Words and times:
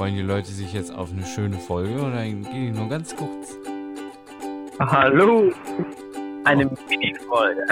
Freuen 0.00 0.16
die 0.16 0.22
Leute 0.22 0.48
sich 0.48 0.72
jetzt 0.72 0.94
auf 0.94 1.12
eine 1.12 1.26
schöne 1.26 1.58
Folge 1.58 1.92
oder 2.00 2.22
gehen 2.22 2.42
die 2.50 2.70
nur 2.70 2.88
ganz 2.88 3.14
kurz? 3.14 3.54
Hallo. 4.78 5.52
Eine 6.42 6.64
Mini-Folge. 6.88 7.66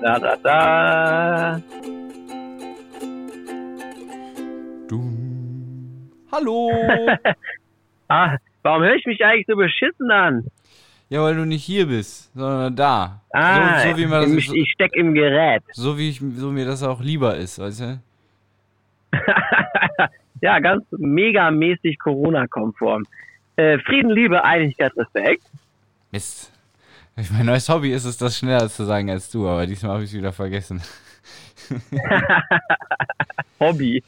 Da, 0.00 0.18
da, 0.18 0.36
da. 0.36 1.62
Du. 4.88 5.12
Hallo. 6.32 6.70
Ah, 8.08 8.38
warum 8.62 8.82
höre 8.82 8.94
ich 8.94 9.04
mich 9.04 9.22
eigentlich 9.22 9.46
so 9.46 9.56
beschissen 9.56 10.10
an? 10.10 10.46
Ja, 11.10 11.22
weil 11.22 11.34
du 11.34 11.44
nicht 11.44 11.64
hier 11.64 11.86
bist, 11.86 12.32
sondern 12.34 12.76
da. 12.76 13.20
Ah, 13.32 13.82
so, 13.82 13.90
so 13.90 13.96
wie 13.98 14.06
man 14.06 14.22
das, 14.22 14.32
ich, 14.32 14.46
so, 14.46 14.54
ich 14.54 14.70
steck 14.70 14.94
im 14.94 15.12
Gerät. 15.12 15.62
so 15.72 15.98
wie 15.98 16.08
ich, 16.08 16.22
so 16.36 16.52
mir 16.52 16.64
das 16.64 16.84
auch 16.84 17.00
lieber 17.00 17.36
ist, 17.36 17.58
weißt 17.58 17.80
du? 17.80 18.00
ja, 20.40 20.60
ganz 20.60 20.84
megamäßig 20.92 21.98
Corona-konform. 21.98 23.02
Äh, 23.56 23.78
Frieden, 23.80 24.10
Liebe, 24.10 24.44
Einigkeit, 24.44 24.96
Respekt. 24.96 25.42
Mist. 26.12 26.52
Mein 27.32 27.46
neues 27.46 27.68
Hobby 27.68 27.92
ist 27.92 28.04
es, 28.04 28.16
das 28.16 28.38
schneller 28.38 28.68
zu 28.68 28.84
sagen 28.84 29.10
als 29.10 29.30
du, 29.30 29.48
aber 29.48 29.66
diesmal 29.66 29.94
habe 29.94 30.04
ich 30.04 30.10
es 30.10 30.16
wieder 30.16 30.32
vergessen. 30.32 30.80
Hobby. 33.60 34.02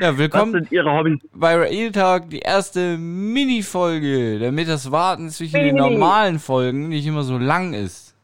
Ja, 0.00 0.10
Was 0.12 0.18
willkommen 0.18 0.52
sind 0.52 0.72
Ihre 0.72 0.90
Hobbys? 0.92 1.18
bei 1.32 1.54
Real 1.56 1.92
Talk, 1.92 2.28
die 2.30 2.40
erste 2.40 2.96
Mini-Folge, 2.98 4.38
damit 4.40 4.68
das 4.68 4.90
Warten 4.90 5.30
zwischen 5.30 5.54
den 5.60 5.74
Mini. 5.76 5.90
normalen 5.92 6.38
Folgen 6.38 6.88
nicht 6.88 7.06
immer 7.06 7.22
so 7.22 7.38
lang 7.38 7.72
ist. 7.72 8.14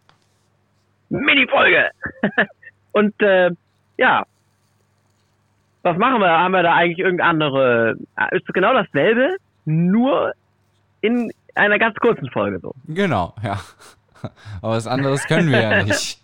Mini-Folge. 1.11 1.91
Und 2.93 3.15
äh, 3.23 3.51
ja, 3.99 4.25
was 5.83 5.97
machen 5.97 6.21
wir? 6.21 6.29
Haben 6.31 6.53
wir 6.53 6.63
da 6.63 6.75
eigentlich 6.75 6.99
irgendeine 6.99 7.31
andere? 7.31 7.97
äh, 8.17 8.37
Ist 8.37 8.47
genau 8.53 8.73
dasselbe, 8.73 9.37
nur 9.65 10.33
in 11.01 11.33
einer 11.55 11.79
ganz 11.79 11.97
kurzen 11.97 12.29
Folge 12.31 12.59
so. 12.61 12.73
Genau, 12.89 13.35
ja. 13.43 13.61
Aber 14.63 14.73
was 14.77 14.87
anderes 14.87 15.25
können 15.27 15.51
wir 15.51 15.61
ja 15.63 15.83
nicht. 15.85 16.19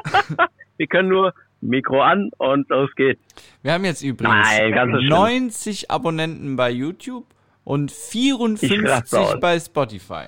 Wir 0.76 0.86
können 0.86 1.08
nur 1.08 1.34
Mikro 1.60 2.02
an 2.02 2.30
und 2.38 2.68
los 2.70 2.90
geht's. 2.96 3.20
Wir 3.62 3.72
haben 3.72 3.84
jetzt 3.84 4.02
übrigens 4.02 4.48
Nein, 4.48 4.72
ganz 4.72 4.92
so 4.92 4.98
schlimm. 4.98 5.08
90 5.10 5.90
Abonnenten 5.90 6.56
bei 6.56 6.70
YouTube 6.70 7.26
und 7.64 7.92
Ich 7.92 8.32
raste 8.32 8.66
54 8.66 9.18
aus. 9.18 9.40
bei 9.40 9.60
Spotify. 9.60 10.24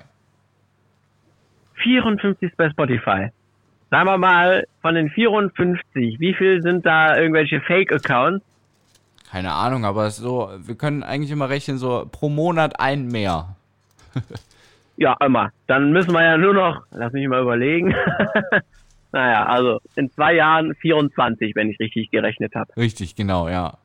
54 1.83 2.51
bei 2.55 2.69
Spotify. 2.69 3.27
Sagen 3.91 4.07
wir 4.07 4.17
mal, 4.17 4.65
von 4.81 4.95
den 4.95 5.09
54, 5.09 6.19
wie 6.19 6.33
viel 6.33 6.61
sind 6.61 6.85
da 6.85 7.17
irgendwelche 7.17 7.61
Fake-Accounts? 7.61 8.43
Keine 9.29 9.51
Ahnung, 9.51 9.85
aber 9.85 10.09
so, 10.09 10.49
wir 10.59 10.75
können 10.75 11.03
eigentlich 11.03 11.31
immer 11.31 11.49
rechnen, 11.49 11.77
so 11.77 12.07
pro 12.09 12.29
Monat 12.29 12.79
ein 12.79 13.07
mehr. 13.07 13.55
Ja, 14.97 15.17
immer. 15.19 15.51
Dann 15.67 15.91
müssen 15.91 16.13
wir 16.13 16.23
ja 16.23 16.37
nur 16.37 16.53
noch, 16.53 16.83
lass 16.91 17.11
mich 17.11 17.27
mal 17.27 17.41
überlegen. 17.41 17.93
naja, 19.15 19.45
also 19.45 19.79
in 19.95 20.11
zwei 20.11 20.33
Jahren 20.35 20.75
24, 20.75 21.55
wenn 21.55 21.69
ich 21.71 21.79
richtig 21.79 22.11
gerechnet 22.11 22.53
habe. 22.53 22.75
Richtig, 22.77 23.15
genau, 23.15 23.47
ja. 23.49 23.77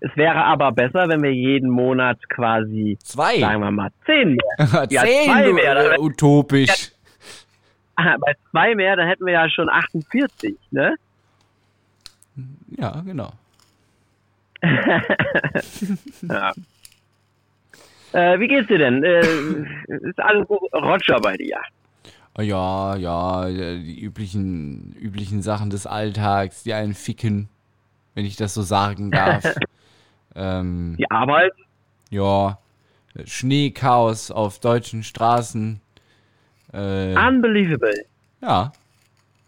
Es 0.00 0.16
wäre 0.16 0.42
aber 0.42 0.72
besser, 0.72 1.08
wenn 1.08 1.22
wir 1.22 1.32
jeden 1.34 1.68
Monat 1.68 2.18
quasi, 2.30 2.96
Zwei. 3.04 3.38
sagen 3.38 3.60
wir 3.60 3.70
mal, 3.70 3.90
10 4.06 4.30
mehr. 4.36 4.38
Ja, 4.90 5.02
Zehn, 5.04 5.24
zwei 5.30 5.52
mehr, 5.52 5.74
dann- 5.74 6.00
utopisch. 6.00 6.90
Ah, 7.96 8.16
Bei 8.18 8.32
zwei 8.50 8.74
mehr, 8.74 8.96
dann 8.96 9.06
hätten 9.08 9.26
wir 9.26 9.34
ja 9.34 9.50
schon 9.50 9.68
48, 9.68 10.56
ne? 10.70 10.94
Ja, 12.78 13.02
genau. 13.04 13.30
Ja. 16.22 16.52
Äh, 18.12 18.40
wie 18.40 18.48
geht's 18.48 18.68
dir 18.68 18.78
denn? 18.78 19.04
Äh, 19.04 19.20
ist 20.08 20.18
alles 20.18 20.48
Roger 20.48 21.20
bei 21.20 21.36
dir? 21.36 21.60
Ja, 22.40 22.96
ja, 22.96 23.46
die 23.48 24.00
üblichen, 24.00 24.94
üblichen 24.98 25.42
Sachen 25.42 25.70
des 25.70 25.86
Alltags, 25.86 26.62
die 26.62 26.72
einen 26.74 26.94
ficken, 26.94 27.48
wenn 28.14 28.24
ich 28.24 28.36
das 28.36 28.54
so 28.54 28.62
sagen 28.62 29.10
darf. 29.12 29.44
ähm, 30.34 30.96
Die 30.98 31.10
Arbeit? 31.10 31.52
ja, 32.10 32.58
Schneechaos 33.24 34.30
auf 34.30 34.60
deutschen 34.60 35.02
Straßen. 35.02 35.80
Äh, 36.72 37.16
Unbelievable. 37.16 38.04
ja, 38.40 38.72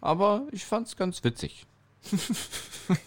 aber 0.01 0.43
ich 0.51 0.65
fand's 0.65 0.97
ganz 0.97 1.23
witzig. 1.23 1.67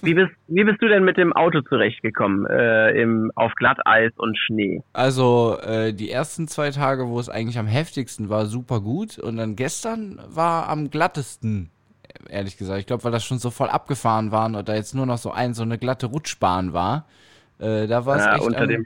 Wie 0.01 0.13
bist, 0.13 0.31
wie 0.47 0.63
bist 0.63 0.81
du 0.81 0.87
denn 0.87 1.03
mit 1.03 1.17
dem 1.17 1.33
Auto 1.33 1.61
zurechtgekommen? 1.61 2.45
Äh, 2.47 2.91
im, 3.01 3.31
auf 3.35 3.53
Glatteis 3.55 4.13
und 4.17 4.37
Schnee? 4.37 4.81
Also 4.93 5.57
äh, 5.61 5.93
die 5.93 6.09
ersten 6.09 6.47
zwei 6.47 6.71
Tage, 6.71 7.09
wo 7.09 7.19
es 7.19 7.27
eigentlich 7.29 7.57
am 7.59 7.67
heftigsten 7.67 8.29
war, 8.29 8.45
super 8.45 8.79
gut. 8.79 9.19
Und 9.19 9.35
dann 9.37 9.55
gestern 9.57 10.19
war 10.27 10.69
am 10.69 10.89
glattesten, 10.89 11.69
ehrlich 12.29 12.57
gesagt. 12.57 12.79
Ich 12.79 12.85
glaube, 12.87 13.03
weil 13.03 13.11
das 13.11 13.25
schon 13.25 13.39
so 13.39 13.51
voll 13.51 13.69
abgefahren 13.69 14.31
waren 14.31 14.55
und 14.55 14.69
da 14.69 14.75
jetzt 14.75 14.95
nur 14.95 15.05
noch 15.05 15.17
so 15.17 15.31
ein, 15.31 15.53
so 15.53 15.63
eine 15.63 15.77
glatte 15.77 16.05
Rutschbahn 16.07 16.71
war. 16.73 17.07
Äh, 17.59 17.87
da 17.87 18.05
war 18.05 18.15
es 18.17 18.25
Ja, 18.25 18.31
echt 18.31 18.41
unter 18.41 18.57
am 18.57 18.67
dem 18.67 18.85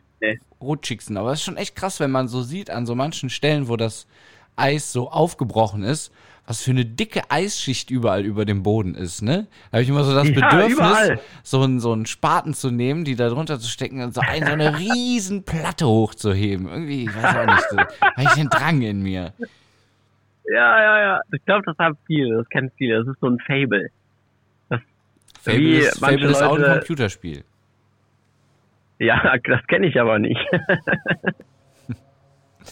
rutschigsten. 0.61 1.17
Aber 1.17 1.31
es 1.31 1.39
ist 1.39 1.45
schon 1.45 1.57
echt 1.57 1.75
krass, 1.75 1.99
wenn 1.99 2.11
man 2.11 2.27
so 2.27 2.41
sieht, 2.41 2.69
an 2.71 2.85
so 2.87 2.95
manchen 2.95 3.29
Stellen, 3.29 3.67
wo 3.67 3.77
das 3.77 4.07
Eis 4.55 4.91
so 4.91 5.11
aufgebrochen 5.11 5.83
ist, 5.83 6.11
was 6.49 6.63
für 6.63 6.71
eine 6.71 6.83
dicke 6.83 7.21
Eisschicht 7.29 7.91
überall 7.91 8.25
über 8.25 8.43
dem 8.43 8.63
Boden 8.63 8.95
ist, 8.95 9.21
ne? 9.21 9.45
Da 9.69 9.73
habe 9.77 9.83
ich 9.83 9.89
immer 9.89 10.03
so 10.03 10.15
das 10.15 10.27
Ja, 10.29 10.33
Bedürfnis, 10.33 10.73
überall. 10.73 11.19
so 11.43 11.61
einen, 11.61 11.79
so 11.79 11.93
einen 11.93 12.07
Spaten 12.07 12.55
zu 12.55 12.71
nehmen, 12.71 13.05
die 13.05 13.15
da 13.15 13.29
drunter 13.29 13.59
zu 13.59 13.69
stecken 13.69 14.01
und 14.01 14.15
so, 14.15 14.21
ein, 14.21 14.43
so 14.43 14.51
eine 14.53 14.79
riesen 14.79 15.43
Platte 15.45 15.85
hochzuheben. 15.88 16.67
Irgendwie, 16.67 17.03
ich 17.03 17.15
weiß 17.15 17.35
auch 17.38 17.45
nicht, 17.45 17.69
so, 17.69 17.77
habe 17.77 18.23
ich 18.23 18.29
den 18.31 18.49
Drang 18.49 18.81
in 18.81 19.03
mir. 19.03 19.31
Ja, 20.51 20.81
ja, 20.81 20.99
ja. 21.01 21.21
Ich 21.31 21.45
glaube, 21.45 21.61
das 21.67 21.77
haben 21.77 21.95
viele. 22.07 22.38
Das 22.38 22.49
kennen 22.49 22.71
viele. 22.79 23.03
Das 23.03 23.07
ist 23.13 23.19
so 23.21 23.27
ein 23.27 23.38
Fable. 23.45 23.89
Fable 25.41 25.59
Wie 25.59 25.75
ist, 25.75 25.99
Fable 25.99 26.25
ist 26.31 26.41
auch 26.41 26.55
ein 26.55 26.61
Leute- 26.61 26.79
Computerspiel. 26.79 27.43
Ja, 28.97 29.35
das 29.47 29.67
kenne 29.67 29.85
ich 29.88 29.99
aber 30.01 30.17
nicht. 30.17 30.41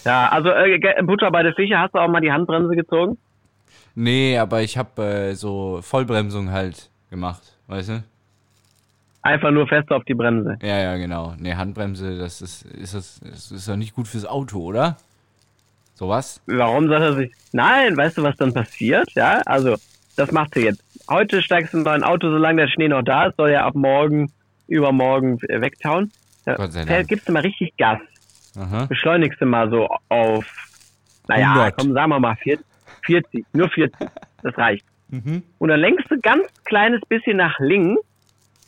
ja, 0.03 0.29
also 0.29 0.49
äh, 0.49 0.79
Butter 1.03 1.29
bei 1.31 1.43
der 1.43 1.53
Fische, 1.53 1.77
hast 1.77 1.93
du 1.93 1.99
auch 1.99 2.07
mal 2.09 2.21
die 2.21 2.31
Handbremse 2.31 2.75
gezogen? 2.75 3.17
Nee, 3.99 4.37
aber 4.37 4.61
ich 4.61 4.77
habe 4.77 5.01
äh, 5.01 5.33
so 5.33 5.79
Vollbremsung 5.81 6.51
halt 6.51 6.91
gemacht, 7.09 7.41
weißt 7.65 7.89
du? 7.89 8.03
Einfach 9.23 9.49
nur 9.49 9.67
fest 9.67 9.91
auf 9.91 10.03
die 10.03 10.13
Bremse. 10.13 10.59
Ja, 10.61 10.77
ja, 10.77 10.97
genau. 10.97 11.33
Nee, 11.39 11.55
Handbremse, 11.55 12.15
das 12.15 12.43
ist, 12.43 12.61
ist 12.67 12.93
das, 12.93 13.19
das 13.23 13.51
ist 13.51 13.67
doch 13.67 13.75
nicht 13.75 13.95
gut 13.95 14.07
fürs 14.07 14.27
Auto, 14.27 14.61
oder? 14.61 14.97
Sowas? 15.95 16.39
Warum 16.45 16.87
soll 16.87 17.01
er 17.01 17.15
sich... 17.15 17.31
Nein, 17.53 17.97
weißt 17.97 18.19
du, 18.19 18.21
was 18.21 18.37
dann 18.37 18.53
passiert? 18.53 19.11
Ja, 19.15 19.41
also, 19.47 19.75
das 20.15 20.31
machst 20.31 20.55
du 20.55 20.59
jetzt. 20.59 20.83
Heute 21.09 21.41
steigst 21.41 21.73
du 21.73 21.79
in 21.79 21.83
dein 21.83 22.03
Auto, 22.03 22.29
solange 22.29 22.61
der 22.61 22.69
Schnee 22.69 22.89
noch 22.89 23.01
da 23.01 23.25
ist, 23.25 23.37
soll 23.37 23.49
er 23.49 23.65
ab 23.65 23.73
morgen, 23.73 24.31
übermorgen 24.67 25.41
wegtauen. 25.41 26.11
Da 26.45 26.53
Gott 26.53 26.73
sei 26.73 26.85
Dank. 26.85 27.07
gibst 27.07 27.27
du 27.27 27.31
mal 27.31 27.41
richtig 27.41 27.75
Gas. 27.77 27.99
Aha. 28.55 28.85
Beschleunigst 28.85 29.41
du 29.41 29.47
mal 29.47 29.71
so 29.71 29.89
auf, 30.09 30.45
naja, 31.27 31.53
100. 31.53 31.77
komm, 31.77 31.93
sagen 31.93 32.11
wir 32.11 32.19
mal 32.19 32.35
40, 32.35 32.63
40, 33.07 33.45
nur 33.53 33.69
40. 33.69 34.07
Das 34.43 34.55
reicht. 34.57 34.85
Mhm. 35.09 35.41
Und 35.57 35.69
dann 35.69 35.79
lenkst 35.79 36.05
du 36.11 36.19
ganz 36.21 36.43
kleines 36.65 37.01
bisschen 37.09 37.37
nach 37.37 37.57
links 37.59 38.01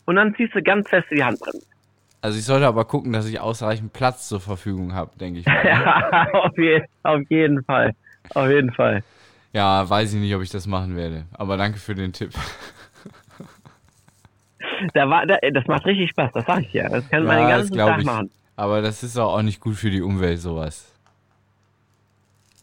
und 0.05 0.15
dann 0.15 0.33
ziehst 0.35 0.55
du 0.55 0.63
ganz 0.63 0.89
fest 0.89 1.07
die 1.11 1.23
Handbremse. 1.23 1.61
Also 2.21 2.37
ich 2.39 2.43
sollte 2.45 2.65
aber 2.67 2.83
gucken, 2.85 3.13
dass 3.13 3.27
ich 3.29 3.39
ausreichend 3.39 3.93
Platz 3.93 4.27
zur 4.27 4.41
Verfügung 4.41 4.93
habe, 4.93 5.11
denke 5.19 5.39
ich 5.41 5.45
mal. 5.45 5.63
ne? 5.63 5.69
Ja, 5.69 6.27
auf, 6.33 6.57
je, 6.57 6.81
auf 7.03 7.21
jeden 7.29 7.63
Fall. 7.63 7.93
Auf 8.33 8.49
jeden 8.49 8.73
Fall. 8.73 9.03
ja, 9.53 9.87
weiß 9.89 10.13
ich 10.13 10.19
nicht, 10.19 10.33
ob 10.35 10.41
ich 10.41 10.49
das 10.49 10.65
machen 10.67 10.95
werde. 10.95 11.25
Aber 11.33 11.55
danke 11.55 11.77
für 11.79 11.93
den 11.95 12.11
Tipp. 12.13 12.31
Da 14.93 15.09
war, 15.09 15.25
da, 15.25 15.37
das 15.53 15.65
macht 15.67 15.85
richtig 15.85 16.09
Spaß, 16.11 16.31
das 16.33 16.45
sag 16.45 16.61
ich 16.61 16.73
ja. 16.73 16.87
Das 16.89 17.07
kann 17.09 17.25
man 17.25 17.37
den 17.37 17.47
Ja, 17.49 17.57
ganzen 17.57 17.75
Tag 17.77 17.99
ich. 17.99 18.05
machen. 18.05 18.29
Aber 18.55 18.81
das 18.81 19.03
ist 19.03 19.17
auch 19.17 19.41
nicht 19.41 19.59
gut 19.59 19.75
für 19.75 19.89
die 19.89 20.01
Umwelt, 20.01 20.39
sowas. 20.39 20.93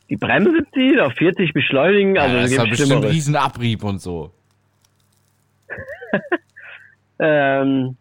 Die 0.09 0.17
Bremse 0.17 0.65
ziehen, 0.73 1.01
auf 1.01 1.13
40 1.15 1.53
beschleunigen, 1.53 2.17
also 2.19 2.37
ja, 2.37 2.43
das 2.43 2.51
es 2.53 2.57
ist 2.57 2.69
bestimmt 2.71 2.89
Schlimmeres. 2.91 3.13
riesen 3.15 3.37
Abrieb 3.37 3.83
und 3.85 4.01
so. 4.01 4.33
Ähm, 7.19 7.97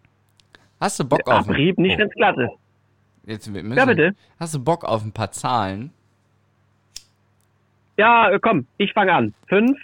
Hast 0.81 1.00
du 1.00 1.06
Bock 1.06 1.25
auf 1.25 1.48
Abrieb, 1.48 1.78
nicht 1.78 1.96
oh, 1.96 2.00
wenn's 2.00 2.13
glatt 2.16 2.36
ist. 2.38 2.52
jetzt 3.25 3.48
müssen, 3.50 3.72
Ja, 3.72 3.86
bitte. 3.86 4.13
Hast 4.38 4.54
du 4.56 4.60
Bock 4.63 4.84
auf 4.84 5.04
ein 5.06 5.13
paar 5.13 5.31
Zahlen? 5.31 5.92
Ja, 7.98 8.30
äh, 8.30 8.40
komm, 8.42 8.68
ich 8.78 8.92
fange 8.92 9.13
an. 9.13 9.34
Fünf, 9.48 9.78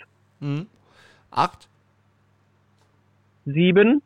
Acht? 1.31 1.69
sieben, 3.45 4.01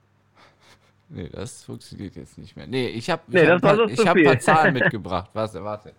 Nee, 1.09 1.29
das 1.31 1.63
funktioniert 1.63 2.15
jetzt 2.15 2.37
nicht 2.37 2.55
mehr. 2.55 2.67
Nee, 2.67 2.87
ich 2.89 3.09
habe 3.09 3.21
Nee, 3.27 3.41
ich 3.43 3.49
hab 3.49 3.61
das 3.61 3.79
ein 3.79 3.89
ich 3.89 4.07
hab 4.07 4.15
ein 4.15 4.23
paar. 4.23 4.39
Zahlen 4.39 4.73
mitgebracht. 4.75 5.29
Warte, 5.33 5.63
warte. 5.63 5.93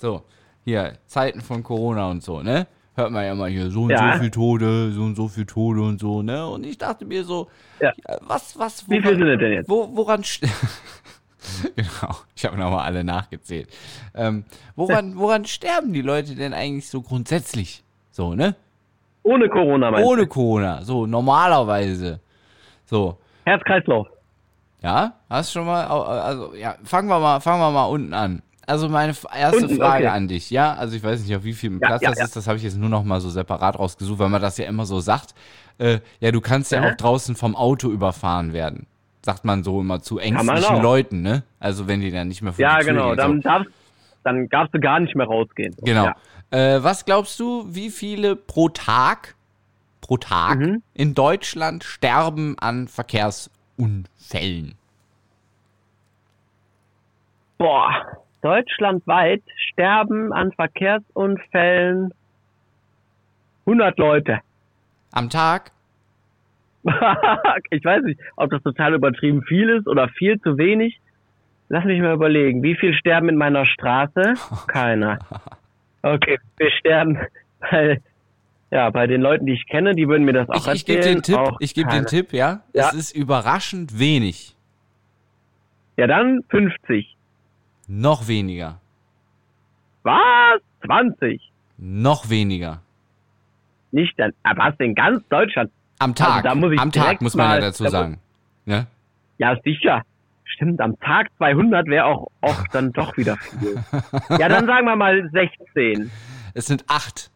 So, 0.00 0.22
hier, 0.64 0.94
Zeiten 1.06 1.40
von 1.40 1.62
Corona 1.62 2.10
und 2.10 2.22
so, 2.22 2.42
ne? 2.42 2.66
hört 2.96 3.10
man 3.12 3.24
ja 3.24 3.32
immer 3.32 3.46
hier, 3.48 3.70
so 3.70 3.82
und 3.82 3.90
Ja. 3.90 4.14
so 4.14 4.20
viel 4.20 4.30
Tote, 4.30 4.90
so 4.92 5.02
und 5.02 5.16
so 5.16 5.28
viel 5.28 5.44
Tote 5.44 5.80
und 5.82 6.00
so, 6.00 6.22
ne? 6.22 6.46
Und 6.46 6.64
ich 6.64 6.78
dachte 6.78 7.04
mir 7.04 7.24
so, 7.24 7.48
Ja. 7.78 7.92
was, 8.22 8.58
was, 8.58 8.88
Wie 8.88 9.02
viel 9.02 9.18
sind 9.18 9.26
denn 9.26 9.52
jetzt? 9.52 9.68
wo, 9.68 9.88
woran 9.94 10.22
Genau, 11.76 12.16
ich 12.34 12.44
habe 12.46 12.56
nochmal 12.56 12.86
alle 12.86 13.04
nachgezählt. 13.04 13.68
Ähm, 14.14 14.44
woran, 14.76 15.16
woran 15.18 15.44
sterben 15.44 15.92
die 15.92 16.00
Leute 16.00 16.34
denn 16.34 16.54
eigentlich 16.54 16.88
so 16.88 17.02
grundsätzlich? 17.02 17.84
So, 18.10 18.34
ne? 18.34 18.56
Ohne 19.22 19.48
Corona, 19.50 19.90
meinst 19.90 20.08
Ohne? 20.08 20.26
Corona, 20.26 20.82
so 20.82 21.06
normalerweise. 21.06 22.20
So, 22.86 23.18
Herz-Kreislauf. 23.44 24.06
ja, 24.82 25.12
hast 25.28 25.52
schon 25.52 25.66
mal, 25.66 25.84
also 25.86 26.54
ja, 26.54 26.76
fangen 26.82 27.08
wir 27.08 27.18
mal, 27.20 27.40
fangen 27.40 27.60
wir 27.60 27.70
mal 27.70 27.84
unten 27.86 28.14
an. 28.14 28.42
Also 28.68 28.88
meine 28.88 29.14
erste 29.34 29.62
Unten, 29.64 29.76
Frage 29.76 30.06
okay. 30.06 30.14
an 30.16 30.26
dich, 30.26 30.50
ja, 30.50 30.74
also 30.74 30.96
ich 30.96 31.02
weiß 31.04 31.20
nicht, 31.22 31.36
auf 31.36 31.44
wie 31.44 31.52
viel 31.52 31.72
Ja, 31.74 31.78
Platz 31.86 32.02
ja, 32.02 32.10
das 32.10 32.18
ja. 32.18 32.24
ist, 32.24 32.34
das 32.34 32.48
habe 32.48 32.58
ich 32.58 32.64
jetzt 32.64 32.76
nur 32.76 32.88
noch 32.88 33.04
mal 33.04 33.20
so 33.20 33.30
separat 33.30 33.78
rausgesucht, 33.78 34.18
weil 34.18 34.28
man 34.28 34.42
das 34.42 34.58
ja 34.58 34.66
immer 34.66 34.86
so 34.86 34.98
sagt. 34.98 35.34
Äh, 35.78 36.00
ja, 36.18 36.32
du 36.32 36.40
kannst 36.40 36.72
ja 36.72 36.80
Aha. 36.80 36.90
auch 36.90 36.96
draußen 36.96 37.36
vom 37.36 37.54
Auto 37.54 37.90
überfahren 37.90 38.52
werden, 38.52 38.86
sagt 39.22 39.44
man 39.44 39.62
so 39.62 39.80
immer 39.80 40.02
zu 40.02 40.18
ängstlichen. 40.18 40.82
Leuten, 40.82 41.22
ne? 41.22 41.44
Also 41.60 41.86
wenn 41.86 42.00
die 42.00 42.10
dann 42.10 42.26
nicht 42.26 42.42
mehr 42.42 42.52
vor 42.52 42.60
Ja, 42.60 42.80
genau. 42.80 43.08
gehen, 43.10 43.16
Dann, 43.18 43.36
so. 43.36 43.48
darfst, 43.48 43.70
dann 44.24 44.48
darfst 44.48 44.74
du 44.74 44.80
gar 44.80 44.98
nicht 44.98 45.14
mehr 45.14 45.26
rausgehen. 45.26 45.76
Genau. 45.82 46.06
Ja. 46.06 46.76
Äh, 46.76 46.82
was 46.82 47.04
glaubst 47.04 47.38
du, 47.38 47.66
wie 47.68 47.90
viele 47.90 48.34
pro 48.34 48.68
Tag, 48.68 49.36
pro 50.00 50.16
Tag 50.16 50.58
Mhm. 50.58 50.82
in 50.94 51.14
Deutschland 51.14 51.84
sterben 51.84 52.58
an 52.58 52.88
Verkehrsunfällen? 52.88 54.74
Boah, 57.58 57.90
deutschlandweit 58.46 59.42
sterben 59.72 60.32
an 60.32 60.52
Verkehrsunfällen 60.52 62.14
100 63.66 63.98
Leute. 63.98 64.38
Am 65.10 65.28
Tag? 65.28 65.72
ich 67.70 67.84
weiß 67.84 68.04
nicht, 68.04 68.20
ob 68.36 68.50
das 68.50 68.62
total 68.62 68.94
übertrieben 68.94 69.42
viel 69.42 69.68
ist 69.70 69.88
oder 69.88 70.08
viel 70.10 70.40
zu 70.42 70.58
wenig. 70.58 71.00
Lass 71.68 71.84
mich 71.84 72.00
mal 72.00 72.14
überlegen. 72.14 72.62
Wie 72.62 72.76
viel 72.76 72.94
sterben 72.94 73.28
in 73.28 73.36
meiner 73.36 73.66
Straße? 73.66 74.34
Keiner. 74.68 75.18
Okay, 76.02 76.38
wir 76.58 76.70
sterben 76.70 77.18
bei, 77.58 78.00
ja, 78.70 78.88
bei 78.90 79.08
den 79.08 79.22
Leuten, 79.22 79.46
die 79.46 79.54
ich 79.54 79.66
kenne, 79.66 79.96
die 79.96 80.06
würden 80.06 80.24
mir 80.24 80.34
das 80.34 80.48
auch 80.48 80.68
Ich, 80.68 80.82
ich 80.82 80.86
gebe 80.86 80.98
erzählen. 80.98 81.16
den 81.16 81.22
Tipp, 81.24 81.56
ich 81.58 81.74
gebe 81.74 81.90
den 81.90 82.06
Tipp, 82.06 82.32
ja? 82.32 82.60
Ja. 82.72 82.90
Es 82.90 82.94
ist 82.94 83.16
überraschend 83.16 83.98
wenig. 83.98 84.54
Ja, 85.96 86.06
dann 86.06 86.44
50. 86.50 87.15
Noch 87.86 88.26
weniger. 88.28 88.80
Was? 90.02 90.60
20? 90.84 91.40
Noch 91.78 92.28
weniger. 92.30 92.80
Nicht 93.92 94.18
dann, 94.18 94.32
aber 94.42 94.66
was 94.66 94.74
in 94.78 94.94
ganz 94.94 95.22
Deutschland? 95.28 95.70
Am 95.98 96.14
Tag. 96.14 96.28
Also 96.28 96.48
da 96.48 96.54
muss 96.54 96.72
ich 96.72 96.78
am 96.80 96.92
Tag 96.92 97.20
muss 97.22 97.34
man 97.34 97.50
ja 97.52 97.60
dazu 97.60 97.84
da- 97.84 97.90
sagen. 97.90 98.18
Ne? 98.66 98.86
Ja, 99.38 99.56
sicher. 99.64 100.02
Stimmt, 100.44 100.80
am 100.80 100.98
Tag 101.00 101.28
200 101.38 101.86
wäre 101.86 102.04
auch, 102.06 102.28
auch 102.40 102.66
dann 102.72 102.92
doch 102.92 103.16
wieder 103.16 103.36
viel. 103.36 103.76
Ja, 104.38 104.48
dann 104.48 104.66
sagen 104.66 104.86
wir 104.86 104.96
mal 104.96 105.28
16. 105.32 106.10
Es 106.54 106.66
sind 106.66 106.84
acht. 106.88 107.30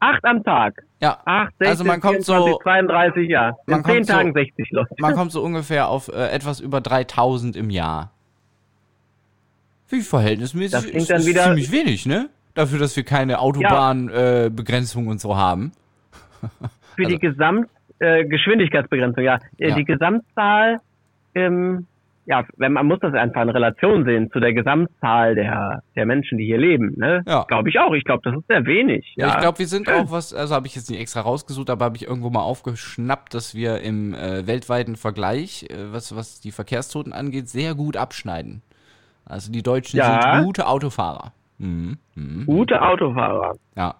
Acht 0.00 0.24
am 0.24 0.42
Tag. 0.44 0.82
Ja. 1.00 1.18
8, 1.24 1.50
16, 1.58 1.66
Also 1.68 1.84
man 1.84 2.00
kommt 2.00 2.24
24, 2.24 2.52
so- 2.54 2.60
32, 2.62 3.30
ja. 3.30 3.56
man 3.66 3.78
In 3.80 3.84
10 3.84 3.94
kommt 3.94 4.06
so- 4.06 4.12
Tagen 4.12 4.32
60 4.34 4.70
Leute. 4.70 4.94
Man 4.98 5.14
kommt 5.14 5.32
so 5.32 5.42
ungefähr 5.42 5.88
auf 5.88 6.08
äh, 6.08 6.28
etwas 6.30 6.60
über 6.60 6.80
3000 6.80 7.56
im 7.56 7.70
Jahr. 7.70 8.10
Wie 9.88 10.00
verhältnismäßig 10.00 10.72
Das 10.72 10.82
klingt 10.84 10.96
ist, 10.96 11.10
dann 11.10 11.20
ist 11.20 11.26
wieder- 11.26 11.44
ziemlich 11.44 11.70
wenig, 11.72 12.06
ne? 12.06 12.28
Dafür, 12.54 12.78
dass 12.78 12.96
wir 12.96 13.02
keine 13.04 13.40
Autobahnbegrenzung 13.40 14.46
äh, 14.46 14.50
Begrenzung 14.50 15.06
und 15.08 15.20
so 15.20 15.36
haben. 15.36 15.72
Für 16.96 17.04
die 17.04 17.14
also- 17.14 17.18
Gesamt, 17.18 17.68
äh, 17.98 18.24
Geschwindigkeitsbegrenzung, 18.24 19.24
ja. 19.24 19.38
Äh, 19.58 19.70
Ja. 19.70 19.74
Die 19.74 19.84
Gesamtzahl, 19.84 20.80
ähm, 21.34 21.86
ja, 22.26 22.44
wenn 22.56 22.72
man 22.72 22.86
muss 22.86 23.00
das 23.00 23.12
einfach 23.14 23.42
in 23.42 23.50
Relation 23.50 24.04
sehen 24.04 24.30
zu 24.32 24.40
der 24.40 24.54
Gesamtzahl 24.54 25.34
der, 25.34 25.82
der 25.94 26.06
Menschen, 26.06 26.38
die 26.38 26.44
hier 26.46 26.56
leben, 26.58 26.94
ne? 26.96 27.22
Ja. 27.26 27.44
Glaube 27.48 27.68
ich 27.68 27.78
auch. 27.80 27.92
Ich 27.92 28.04
glaube, 28.04 28.22
das 28.24 28.38
ist 28.40 28.46
sehr 28.46 28.64
wenig. 28.66 29.12
Ja, 29.16 29.26
Ja, 29.28 29.34
ich 29.34 29.40
glaube, 29.40 29.58
wir 29.58 29.66
sind 29.66 29.90
auch 29.90 30.10
was, 30.10 30.32
also 30.32 30.54
habe 30.54 30.66
ich 30.66 30.74
jetzt 30.76 30.88
nicht 30.90 31.00
extra 31.00 31.20
rausgesucht, 31.20 31.68
aber 31.70 31.84
habe 31.84 31.96
ich 31.96 32.06
irgendwo 32.06 32.30
mal 32.30 32.40
aufgeschnappt, 32.42 33.34
dass 33.34 33.54
wir 33.54 33.80
im 33.80 34.14
äh, 34.14 34.46
weltweiten 34.46 34.96
Vergleich, 34.96 35.64
äh, 35.70 35.92
was, 35.92 36.14
was 36.16 36.40
die 36.40 36.52
Verkehrstoten 36.52 37.12
angeht, 37.12 37.48
sehr 37.48 37.74
gut 37.74 37.96
abschneiden. 37.96 38.62
Also 39.26 39.50
die 39.52 39.62
Deutschen 39.62 39.96
Ja. 39.98 40.34
sind 40.36 40.44
gute 40.44 40.66
Autofahrer. 40.66 41.32
Mhm. 41.58 41.98
Mhm. 42.14 42.46
Gute 42.46 42.80
Autofahrer. 42.82 43.52
Ja. 43.76 43.94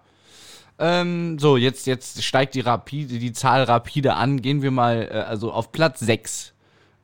Ähm, 0.77 1.39
so, 1.39 1.55
jetzt, 1.57 1.87
jetzt 1.87 2.21
steigt 2.23 2.53
die 2.55 2.59
rapide, 2.59 3.17
die 3.17 3.31
Zahl 3.33 3.63
rapide 3.63 4.15
an. 4.15 4.41
Gehen 4.41 4.61
wir 4.61 4.71
mal, 4.71 5.07
äh, 5.09 5.15
also 5.19 5.51
auf 5.53 5.71
Platz 5.71 5.99
6. 6.01 6.53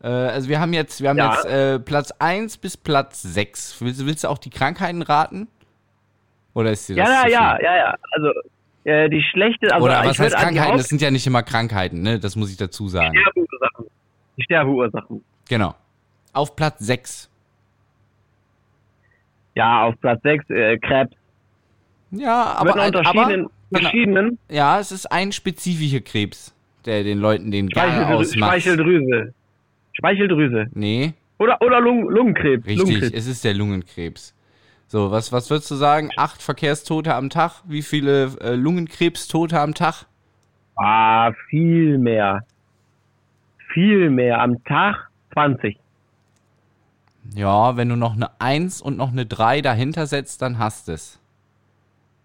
Äh, 0.04 0.08
also 0.08 0.50
wir 0.50 0.60
haben 0.60 0.74
jetzt, 0.74 1.02
wir 1.02 1.10
haben 1.10 1.18
Ja. 1.18 1.34
jetzt 1.36 1.46
äh, 1.46 1.80
Platz 1.80 2.12
1 2.20 2.58
bis 2.58 2.76
Platz 2.76 3.22
6. 3.22 3.80
Willst, 3.80 4.02
du- 4.02 4.06
willst 4.06 4.24
du 4.26 4.28
auch 4.28 4.38
die 4.40 4.50
Krankheiten 4.50 5.02
raten? 5.02 5.48
Oder 6.54 6.72
ist 6.72 6.90
dir 6.90 6.98
das 6.98 7.08
Ja, 7.08 7.28
ja, 7.28 7.30
ja, 7.30 7.62
ja, 7.62 7.76
ja. 7.78 7.96
Also 8.12 8.32
äh, 8.84 9.10
die 9.10 9.22
schlechte, 9.32 9.74
also 9.74 9.86
Oder 9.86 10.04
was 10.04 10.20
heißt 10.20 10.36
an 10.36 10.50
die 10.50 10.56
Krankheiten? 10.58 10.78
Das 10.78 10.88
sind 10.90 11.02
ja 11.02 11.10
nicht 11.12 11.26
immer 11.26 11.44
Krankheiten, 11.44 12.02
ne? 12.02 12.20
Das 12.20 12.36
muss 12.36 12.52
ich 12.52 12.58
dazu 12.58 12.90
sagen. 12.90 13.16
Sterbeursachen. 13.18 13.86
Die 14.38 14.44
Sterbeursachen. 14.44 15.24
Genau. 15.48 15.76
Auf 16.34 16.58
Platz 16.58 16.80
6. 16.80 17.30
Ja, 19.56 19.84
auf 19.86 19.96
Platz 20.00 20.22
6 20.24 20.50
äh, 20.50 20.78
Krebs. 20.78 21.16
Ja, 22.12 22.56
Aber 22.58 22.72
aber, 22.72 22.86
mit 22.86 22.96
aber 22.96 23.04
verschiedenen, 23.04 23.50
genau. 23.70 23.82
verschiedenen 23.82 24.40
ja, 24.50 24.80
es 24.80 24.92
ist 24.92 25.06
ein 25.12 25.32
spezifischer 25.32 26.02
Krebs, 26.02 26.54
der 26.86 27.04
den 27.04 27.20
Leuten 27.20 27.52
den 27.52 27.70
Gang 27.70 28.06
ausmacht. 28.12 28.50
Speicheldrüse. 28.52 29.34
Speicheldrüse. 29.94 30.68
Nee, 30.74 31.14
Oder, 31.40 31.62
oder 31.62 31.80
Lungen, 31.82 32.10
Lungenkrebs. 32.10 32.66
richtig, 32.66 32.80
Lungenkrebs. 32.80 33.14
es 33.14 33.28
ist 33.28 33.44
der 33.44 33.54
Lungenkrebs. 33.54 34.34
So, 34.88 35.10
was, 35.10 35.32
was 35.32 35.50
würdest 35.50 35.72
du 35.72 35.76
sagen? 35.76 36.10
Acht 36.18 36.42
Verkehrstote 36.42 37.16
am 37.16 37.30
Tag? 37.30 37.62
Wie 37.66 37.82
viele 37.82 38.32
äh, 38.42 38.56
Lungenkrebstote 38.56 39.58
am 39.60 39.74
Tag? 39.74 40.06
Ah, 40.76 41.32
viel 41.50 41.98
mehr. 41.98 42.42
Viel 43.74 44.10
mehr. 44.10 44.42
Am 44.42 44.62
Tag 44.66 45.08
20. 45.34 45.78
Ja, 47.34 47.78
wenn 47.78 47.90
du 47.90 47.96
noch 47.96 48.14
eine 48.14 48.30
1 48.40 48.82
und 48.82 48.98
noch 48.98 49.12
eine 49.12 49.26
3 49.26 49.62
dahinter 49.62 50.06
setzt, 50.08 50.42
dann 50.42 50.60
hast 50.60 50.90
es. 50.90 51.20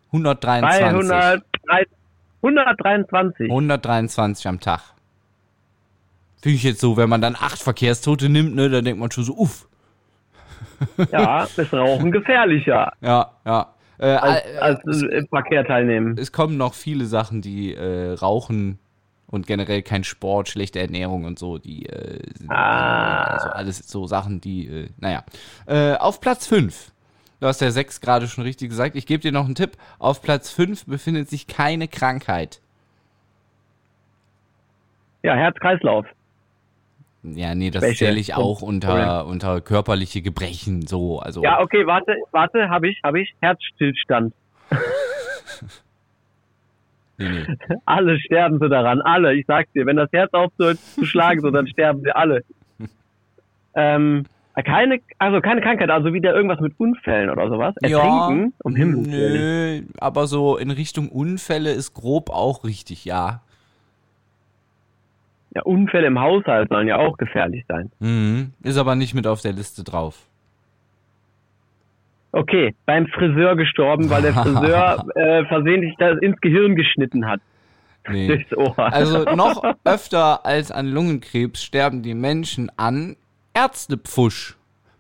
123. 0.09 0.85
300, 0.85 1.43
123. 2.43 3.51
123 3.51 4.49
am 4.49 4.61
Tag. 4.61 4.81
Finde 6.41 6.57
ich 6.57 6.63
jetzt 6.63 6.81
so, 6.81 6.97
wenn 6.97 7.09
man 7.09 7.21
dann 7.21 7.35
acht 7.35 7.61
Verkehrstote 7.61 8.29
nimmt, 8.29 8.55
ne, 8.55 8.69
dann 8.69 8.85
denkt 8.85 9.01
man 9.01 9.11
schon 9.11 9.25
so, 9.25 9.35
uff. 9.35 9.69
Ja, 11.13 11.45
ist 11.45 11.73
Rauchen 11.73 12.13
gefährlicher 12.13 12.93
Ja, 13.01 13.31
ja. 13.45 13.73
Äh, 13.99 14.09
als, 14.09 14.45
äh, 14.45 14.59
als 14.59 15.03
im 15.03 15.27
Verkehr 15.29 15.65
teilnehmen. 15.65 16.17
es 16.19 16.33
kommen 16.33 16.59
noch 16.59 16.75
viele 16.75 17.07
Sachen, 17.07 17.41
die 17.41 17.75
äh, 17.75 18.13
Rauchen 18.13 18.79
und 19.29 19.47
generell 19.47 19.83
kein 19.83 20.05
Sport, 20.05 20.49
schlechte 20.49 20.79
Ernährung 20.81 21.25
und 21.25 21.39
so, 21.39 21.59
die 21.59 21.87
äh, 21.87 22.21
sind, 22.37 22.51
Ah. 22.51 23.25
also 23.25 23.49
alles 23.49 23.79
so 23.89 24.07
Sachen, 24.07 24.41
die, 24.41 24.67
äh, 24.67 24.89
naja. 24.99 25.25
Äh, 25.67 25.95
auf 25.95 26.21
Platz 26.21 26.47
5, 26.47 26.93
du 27.41 27.47
hast 27.47 27.61
ja 27.61 27.71
6 27.71 28.01
gerade 28.01 28.29
schon 28.29 28.45
richtig 28.45 28.71
gesagt, 28.71 28.95
ich 28.97 29.07
gebe 29.07 29.21
dir 29.23 29.33
noch 29.33 29.47
einen 29.47 29.55
Tipp, 29.55 29.73
auf 29.99 30.23
Platz 30.23 30.51
5 30.51 30.87
befindet 30.87 31.29
sich 31.29 31.47
keine 31.47 31.89
Krankheit. 31.89 32.61
Ja, 35.23 35.35
Herz-Kreislauf. 35.35 36.07
Ja, 37.25 37.57
nee, 37.57 37.71
das 37.73 37.83
Welche? 37.83 38.05
zähle 38.05 38.21
ich 38.21 38.35
auch 38.35 38.63
unter, 38.63 39.27
unter 39.27 39.61
körperliche 39.61 40.23
Gebrechen, 40.23 40.87
so, 40.87 41.19
also. 41.19 41.43
Ja, 41.43 41.61
okay, 41.61 41.85
warte, 41.85 42.15
warte, 42.31 42.69
habe 42.69 42.89
ich, 42.89 43.01
habe 43.03 43.21
ich. 43.21 43.35
Herzstillstand. 43.41 44.33
nee, 47.19 47.29
nee. 47.29 47.77
Alle 47.85 48.19
sterben 48.21 48.59
so 48.59 48.69
daran, 48.69 49.01
alle. 49.01 49.35
Ich 49.35 49.47
sag's 49.47 49.73
dir, 49.73 49.87
wenn 49.87 49.97
das 49.97 50.11
Herz 50.13 50.33
aufhört 50.33 50.79
zu 50.79 51.05
schlagen, 51.05 51.41
so, 51.41 51.51
dann 51.51 51.67
sterben 51.69 52.03
sie 52.03 52.11
alle. 52.15 52.43
Ähm, 53.75 54.25
keine, 54.65 55.01
also 55.19 55.41
keine 55.43 55.61
Krankheit, 55.61 55.91
also 55.91 56.15
wieder 56.15 56.35
irgendwas 56.35 56.61
mit 56.61 56.73
Unfällen 56.79 57.29
oder 57.29 57.49
sowas. 57.49 57.75
Ertrinken, 57.83 58.55
um 58.65 58.75
Himmels. 58.75 59.07
Nö, 59.07 59.83
aber 59.99 60.27
so 60.27 60.57
in 60.57 60.71
Richtung 60.71 61.11
Unfälle 61.11 61.73
ist 61.73 61.93
grob 61.93 62.31
auch 62.31 62.65
richtig, 62.65 63.05
ja. 63.05 63.43
Ja, 65.55 65.63
Unfälle 65.63 66.07
im 66.07 66.19
Haushalt 66.19 66.71
sollen 66.71 66.89
ja 66.89 66.97
auch 66.97 67.19
gefährlich 67.19 67.65
sein. 67.69 67.91
Mhm. 67.99 68.53
Ist 68.63 68.79
aber 68.79 68.95
nicht 68.95 69.15
mit 69.15 69.27
auf 69.27 69.43
der 69.43 69.53
Liste 69.53 69.85
drauf. 69.85 70.27
Okay, 72.37 72.75
beim 72.85 73.07
Friseur 73.07 73.57
gestorben, 73.57 74.11
weil 74.11 74.21
der 74.21 74.35
Friseur 74.35 75.07
äh, 75.15 75.47
versehentlich 75.47 75.95
das 75.99 76.19
ins 76.21 76.39
Gehirn 76.43 76.77
geschnitten 76.77 77.27
hat. 77.27 77.41
Nee. 78.11 78.27
Durchs 78.29 78.55
Ohr. 78.55 78.79
Also 78.79 79.25
noch 79.35 79.65
öfter 79.85 80.45
als 80.45 80.71
an 80.71 80.87
Lungenkrebs 80.87 81.65
sterben 81.65 82.03
die 82.03 82.13
Menschen 82.13 82.71
an 82.77 83.17
Ärztepfusch 83.55 84.55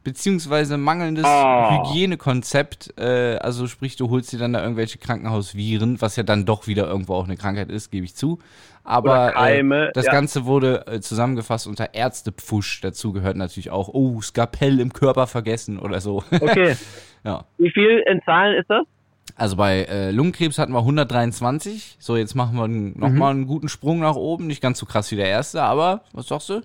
beziehungsweise 0.06 0.78
mangelndes 0.78 1.24
Oh. 1.26 1.90
Hygienekonzept. 1.90 2.94
Äh, 2.98 3.36
also 3.36 3.66
sprich, 3.66 3.96
du 3.96 4.08
holst 4.08 4.32
dir 4.32 4.38
dann 4.38 4.52
da 4.54 4.62
irgendwelche 4.62 4.98
Krankenhausviren, 4.98 6.00
was 6.00 6.16
ja 6.16 6.22
dann 6.22 6.46
doch 6.46 6.66
wieder 6.66 6.86
irgendwo 6.88 7.14
auch 7.14 7.24
eine 7.24 7.36
Krankheit 7.36 7.68
ist, 7.70 7.90
gebe 7.90 8.04
ich 8.06 8.14
zu. 8.14 8.38
Aber 8.84 9.10
Oder 9.10 9.32
Keime, 9.32 9.88
äh, 9.88 9.92
das 9.94 10.06
ja. 10.06 10.12
Ganze 10.12 10.44
wurde 10.46 10.86
äh, 10.86 11.00
zusammengefasst 11.00 11.66
unter 11.66 11.92
Ärztepfusch. 11.94 12.80
Dazu 12.82 13.12
gehört 13.12 13.36
natürlich 13.36 13.70
auch, 13.70 13.88
oh, 13.92 14.20
Skalpell 14.22 14.78
im 14.80 14.92
Körper 14.92 15.26
vergessen 15.26 15.78
oder 15.78 16.00
so. 16.00 16.22
Okay. 16.30 16.76
ja. 17.24 17.44
Wie 17.58 17.70
viel 17.72 18.02
in 18.10 18.22
Zahlen 18.24 18.56
ist 18.56 18.70
das? 18.70 18.86
Also 19.34 19.56
bei 19.56 19.82
äh, 19.86 20.12
Lungenkrebs 20.12 20.56
hatten 20.58 20.72
wir 20.72 20.78
123. 20.78 21.96
So, 21.98 22.16
jetzt 22.16 22.36
machen 22.36 22.56
wir 22.56 22.64
n- 22.66 22.94
noch 22.96 23.08
Mhm. 23.10 23.22
einen 23.22 23.46
guten 23.48 23.68
Sprung 23.68 23.98
nach 23.98 24.14
oben. 24.14 24.46
Nicht 24.46 24.62
ganz 24.62 24.78
so 24.78 24.86
krass 24.86 25.10
wie 25.10 25.16
der 25.16 25.26
erste, 25.28 25.62
aber 25.62 26.02
was 26.12 26.28
sagst 26.28 26.48
du? 26.48 26.62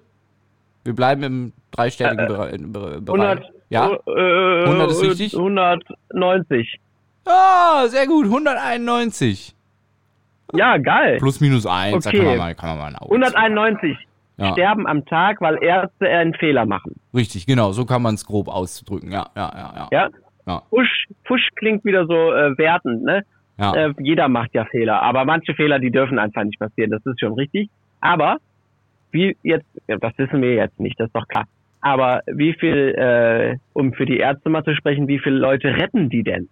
Wir 0.84 0.94
bleiben 0.96 1.24
im 1.24 1.54
dreistelligen 1.72 2.28
Bere 2.28 3.02
Bereich. 3.02 3.40
100, 3.40 3.50
Ja? 3.70 3.92
äh, 4.08 4.64
100 4.66 4.92
ist 4.92 5.04
richtig? 5.04 5.34
190. 5.36 6.80
Ah, 7.26 7.88
sehr 7.88 8.08
gut. 8.08 8.26
191. 8.26 9.56
Ja, 10.54 10.78
geil. 10.78 11.18
Plus 11.20 11.40
minus 11.40 11.66
1. 11.66 12.04
Da 12.04 12.10
Okay. 12.10 12.18
kann 12.18 12.26
man 12.28 12.38
mal, 12.38 12.56
kann 12.56 12.70
man 12.70 12.78
mal 12.80 12.86
ein 12.88 12.96
Auge 12.96 13.12
191 13.14 13.98
Ja. 14.38 14.52
sterben 14.54 14.88
am 14.88 15.06
Tag, 15.06 15.40
weil 15.40 15.62
Ärzte 15.64 16.08
einen 16.10 16.34
Fehler 16.34 16.66
machen. 16.66 16.96
Richtig, 17.14 17.46
genau. 17.46 17.72
So 17.72 17.86
kann 17.86 18.02
man 18.02 18.16
es 18.16 18.26
grob 18.26 18.48
auszudrücken. 18.48 19.12
Ja, 19.12 19.28
ja, 19.36 19.52
ja, 19.56 19.74
ja. 19.76 19.88
Ja? 19.92 20.10
Ja. 20.48 20.62
Fusch, 20.70 21.06
Fusch 21.26 21.48
klingt 21.56 21.86
wieder 21.86 22.06
so 22.08 22.14
äh, 22.34 22.58
wertend, 22.58 23.04
ne? 23.04 23.24
ja. 23.60 23.74
Äh, 23.76 23.94
jeder 24.00 24.28
macht 24.28 24.54
ja 24.56 24.66
Fehler, 24.66 25.02
aber 25.04 25.24
manche 25.24 25.54
Fehler, 25.54 25.78
die 25.78 25.92
dürfen 25.92 26.18
einfach 26.18 26.44
nicht 26.44 26.58
passieren, 26.60 26.90
das 26.90 27.06
ist 27.06 27.20
schon 27.20 27.34
richtig. 27.34 27.70
Aber 28.02 28.38
wie 29.12 29.36
jetzt, 29.44 29.66
ja, 29.88 29.98
das 29.98 30.18
wissen 30.18 30.42
wir 30.42 30.54
jetzt 30.56 30.80
nicht, 30.80 31.00
das 31.00 31.08
ist 31.08 31.16
doch 31.16 31.28
klar. 31.28 31.46
Aber 31.82 32.22
wie 32.28 32.54
viel, 32.54 32.90
äh, 32.96 33.58
um 33.74 33.94
für 33.94 34.06
die 34.06 34.18
Ärzte 34.18 34.50
mal 34.50 34.64
zu 34.64 34.76
sprechen, 34.76 35.08
wie 35.08 35.20
viele 35.20 35.38
Leute 35.38 35.70
retten 35.70 36.10
die 36.10 36.24
denn? 36.24 36.48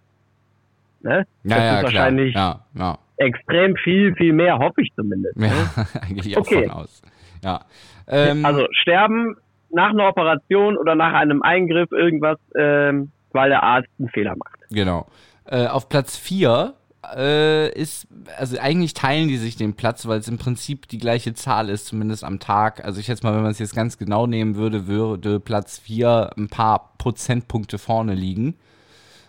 Ne? 1.02 1.26
ja, 1.44 1.56
das 1.56 1.58
ja, 1.58 1.76
ist 1.78 1.82
wahrscheinlich 1.84 2.34
Ja, 2.34 2.60
ja. 2.74 2.98
extrem 3.16 3.76
viel, 3.76 4.14
viel 4.16 4.32
mehr, 4.32 4.58
hoffe 4.58 4.82
ich 4.82 4.90
zumindest. 4.94 5.36
ja 5.40 5.48
Ne? 5.48 5.52
eigentlich 6.02 6.36
auch 6.36 6.42
Okay. 6.42 6.62
von 6.68 6.70
aus. 6.72 7.02
Ja. 7.42 7.60
Ähm, 8.08 8.44
Also 8.44 8.66
sterben 8.72 9.36
nach 9.70 9.90
einer 9.90 10.08
Operation 10.08 10.76
oder 10.76 10.94
nach 10.94 11.14
einem 11.14 11.42
Eingriff 11.42 11.90
irgendwas, 11.92 12.38
ähm, 12.56 13.12
weil 13.32 13.50
der 13.50 13.62
Arzt 13.62 13.88
einen 13.98 14.08
Fehler 14.08 14.34
macht. 14.36 14.58
Genau. 14.70 15.06
Äh, 15.46 15.66
auf 15.68 15.88
Platz 15.88 16.16
4 16.18 16.74
äh, 17.16 17.72
ist, 17.72 18.06
also 18.38 18.58
eigentlich 18.58 18.94
teilen 18.94 19.28
die 19.28 19.36
sich 19.38 19.56
den 19.56 19.74
Platz, 19.74 20.06
weil 20.06 20.18
es 20.18 20.28
im 20.28 20.38
Prinzip 20.38 20.86
die 20.88 20.98
gleiche 20.98 21.34
Zahl 21.34 21.68
ist, 21.70 21.86
zumindest 21.86 22.24
am 22.24 22.38
Tag. 22.38 22.84
Also 22.84 23.00
ich 23.00 23.06
schätze 23.06 23.24
mal, 23.26 23.34
wenn 23.34 23.42
man 23.42 23.50
es 23.52 23.58
jetzt 23.58 23.74
ganz 23.74 23.96
genau 23.98 24.26
nehmen 24.26 24.54
würde, 24.56 24.86
würde 24.86 25.40
Platz 25.40 25.78
4 25.78 26.30
ein 26.36 26.48
paar 26.48 26.92
Prozentpunkte 26.98 27.78
vorne 27.78 28.14
liegen. 28.14 28.54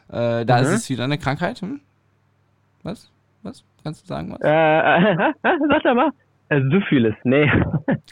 Äh, 0.10 0.46
da 0.46 0.58
Mhm. 0.58 0.64
ist 0.64 0.70
es 0.72 0.90
wieder 0.90 1.06
eine 1.06 1.18
Krankheit. 1.18 1.62
Hm? 1.62 1.80
Was? 2.84 3.10
Was? 3.44 3.64
Kannst 3.84 4.04
du 4.04 4.08
sagen 4.08 4.32
was? 4.32 4.40
Äh, 4.42 5.34
sag 5.70 5.84
doch 5.84 5.96
mal. 5.96 6.12
Äh, 6.50 6.62
Syphilis, 6.70 7.16
nee. 7.24 7.50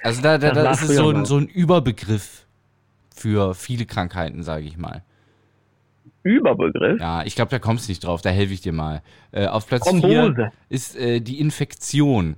Also 0.03 0.21
da, 0.21 0.37
da, 0.37 0.51
das 0.51 0.63
da 0.63 0.71
ist 0.71 0.89
es 0.89 0.95
so 0.95 1.09
ein, 1.09 1.25
so 1.25 1.37
ein 1.37 1.47
Überbegriff 1.47 2.45
für 3.13 3.53
viele 3.53 3.85
Krankheiten, 3.85 4.43
sage 4.43 4.63
ich 4.63 4.77
mal. 4.77 5.03
Überbegriff. 6.23 6.99
Ja, 6.99 7.23
ich 7.23 7.35
glaube, 7.35 7.51
da 7.51 7.59
kommst 7.59 7.87
du 7.87 7.91
nicht 7.91 8.05
drauf, 8.05 8.21
da 8.21 8.29
helfe 8.29 8.53
ich 8.53 8.61
dir 8.61 8.73
mal. 8.73 9.01
Äh, 9.31 9.47
auf 9.47 9.67
Platz 9.67 9.89
4 9.89 9.99
Thrombose. 10.01 10.51
ist 10.69 10.95
äh, 10.97 11.19
die 11.21 11.39
Infektion. 11.39 12.35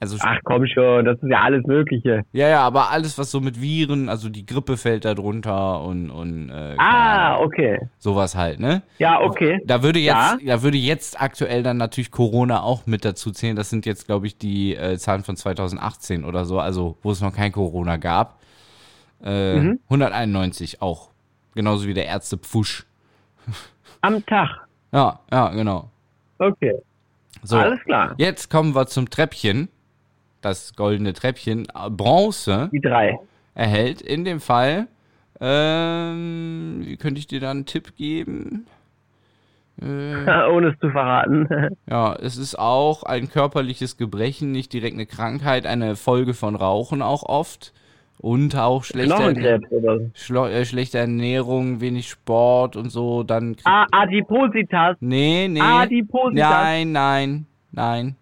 Also 0.00 0.18
Ach 0.20 0.36
komm 0.44 0.66
schon, 0.66 1.04
das 1.06 1.16
ist 1.22 1.30
ja 1.30 1.40
alles 1.40 1.64
Mögliche. 1.66 2.24
ja, 2.32 2.48
ja, 2.48 2.60
aber 2.60 2.90
alles, 2.90 3.16
was 3.16 3.30
so 3.30 3.40
mit 3.40 3.62
Viren, 3.62 4.10
also 4.10 4.28
die 4.28 4.44
Grippe 4.44 4.76
fällt 4.76 5.06
da 5.06 5.14
drunter 5.14 5.80
und, 5.82 6.10
und 6.10 6.50
äh, 6.50 6.74
Ah, 6.76 7.38
okay. 7.38 7.78
sowas 8.00 8.34
halt, 8.36 8.60
ne? 8.60 8.82
Ja, 8.98 9.20
okay. 9.22 9.60
Da 9.64 9.82
würde 9.82 10.00
jetzt, 10.00 10.14
Ja. 10.14 10.36
da 10.44 10.62
würde 10.62 10.76
jetzt 10.76 11.18
aktuell 11.22 11.62
dann 11.62 11.78
natürlich 11.78 12.10
Corona 12.10 12.62
auch 12.62 12.86
mit 12.86 13.04
dazu 13.06 13.30
zählen. 13.30 13.56
Das 13.56 13.70
sind 13.70 13.86
jetzt, 13.86 14.04
glaube 14.06 14.26
ich, 14.26 14.36
die 14.36 14.74
äh, 14.76 14.98
Zahlen 14.98 15.22
von 15.22 15.36
2018 15.36 16.24
oder 16.24 16.44
so, 16.44 16.58
also 16.58 16.98
wo 17.02 17.10
es 17.12 17.22
noch 17.22 17.34
kein 17.34 17.52
Corona 17.52 17.96
gab. 17.96 18.40
Äh, 19.24 19.54
Mhm. 19.58 19.78
191 19.88 20.82
auch. 20.82 21.12
Genauso 21.54 21.86
wie 21.86 21.94
der 21.94 22.06
Ärzte 22.06 22.36
Pfusch. 22.38 22.84
Am 24.00 24.24
Tag. 24.26 24.66
Ja, 24.92 25.20
ja, 25.32 25.48
genau. 25.50 25.90
Okay. 26.38 26.74
So, 27.42 27.58
Alles 27.58 27.80
klar. 27.84 28.14
jetzt 28.18 28.50
kommen 28.50 28.74
wir 28.74 28.86
zum 28.86 29.10
Treppchen. 29.10 29.68
Das 30.40 30.74
goldene 30.74 31.12
Treppchen. 31.12 31.66
Bronze 31.90 32.68
Die 32.72 32.80
drei. 32.80 33.18
erhält 33.54 34.00
in 34.02 34.24
dem 34.24 34.40
Fall, 34.40 34.88
ähm, 35.40 36.82
wie 36.84 36.96
könnte 36.96 37.18
ich 37.18 37.26
dir 37.26 37.40
da 37.40 37.50
einen 37.50 37.66
Tipp 37.66 37.96
geben? 37.96 38.66
Äh, 39.80 39.84
Ohne 40.50 40.68
es 40.68 40.78
zu 40.80 40.90
verraten. 40.90 41.48
ja, 41.90 42.14
es 42.14 42.36
ist 42.36 42.58
auch 42.58 43.02
ein 43.04 43.28
körperliches 43.30 43.96
Gebrechen, 43.96 44.52
nicht 44.52 44.72
direkt 44.72 44.94
eine 44.94 45.06
Krankheit, 45.06 45.66
eine 45.66 45.96
Folge 45.96 46.34
von 46.34 46.56
Rauchen 46.56 47.02
auch 47.02 47.22
oft. 47.24 47.72
Und 48.24 48.56
auch 48.56 48.84
schlechte, 48.84 49.14
Knochenkrebs 49.14 49.70
oder 49.70 50.50
äh, 50.50 50.64
schlechte 50.64 50.96
Ernährung, 50.96 51.82
wenig 51.82 52.08
Sport 52.08 52.74
und 52.74 52.88
so, 52.88 53.22
dann 53.22 53.54
Ah, 53.64 53.84
Adipositas. 53.90 54.96
Nee, 55.00 55.46
nee. 55.46 55.60
Adipositas. 55.60 56.50
Nein, 56.50 56.92
nein, 56.92 57.46
nein. 57.70 58.16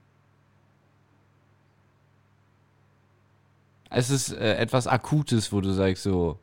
Es 3.90 4.10
ist 4.10 4.32
äh, 4.32 4.56
etwas 4.56 4.88
Akutes, 4.88 5.52
wo 5.52 5.60
du 5.60 5.70
sagst 5.70 6.02
so. 6.02 6.36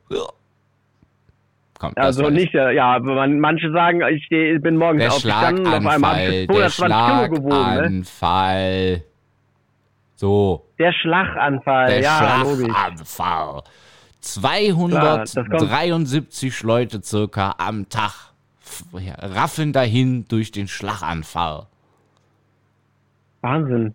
Komm, 1.78 1.92
das 1.96 2.06
Also 2.06 2.30
nicht, 2.30 2.54
äh, 2.54 2.72
ja, 2.72 2.98
man, 2.98 3.40
manche 3.40 3.70
sagen, 3.72 4.00
ich 4.10 4.24
steh, 4.24 4.56
bin 4.56 4.78
morgens 4.78 5.02
der 5.02 5.12
aufgestanden 5.12 5.66
auf 5.66 5.86
einmal 5.86 6.14
habe 6.14 6.22
ich 6.22 6.46
der 6.46 6.68
220 6.70 7.28
Kilo 7.28 7.42
gewogen. 7.42 7.50
Ne? 7.50 8.04
Schlaganfall. 8.06 9.04
So, 10.20 10.66
Der 10.78 10.92
Schlaganfall, 10.92 11.86
der 11.88 12.00
ja, 12.02 12.42
logisch. 12.42 12.66
Schlaganfall. 12.66 13.52
Kommt- 13.54 13.64
273 14.20 16.62
Leute 16.62 17.00
circa 17.02 17.54
am 17.56 17.88
Tag 17.88 18.12
raffen 18.92 19.72
dahin 19.72 20.26
durch 20.28 20.52
den 20.52 20.68
Schlaganfall. 20.68 21.62
Wahnsinn. 23.40 23.94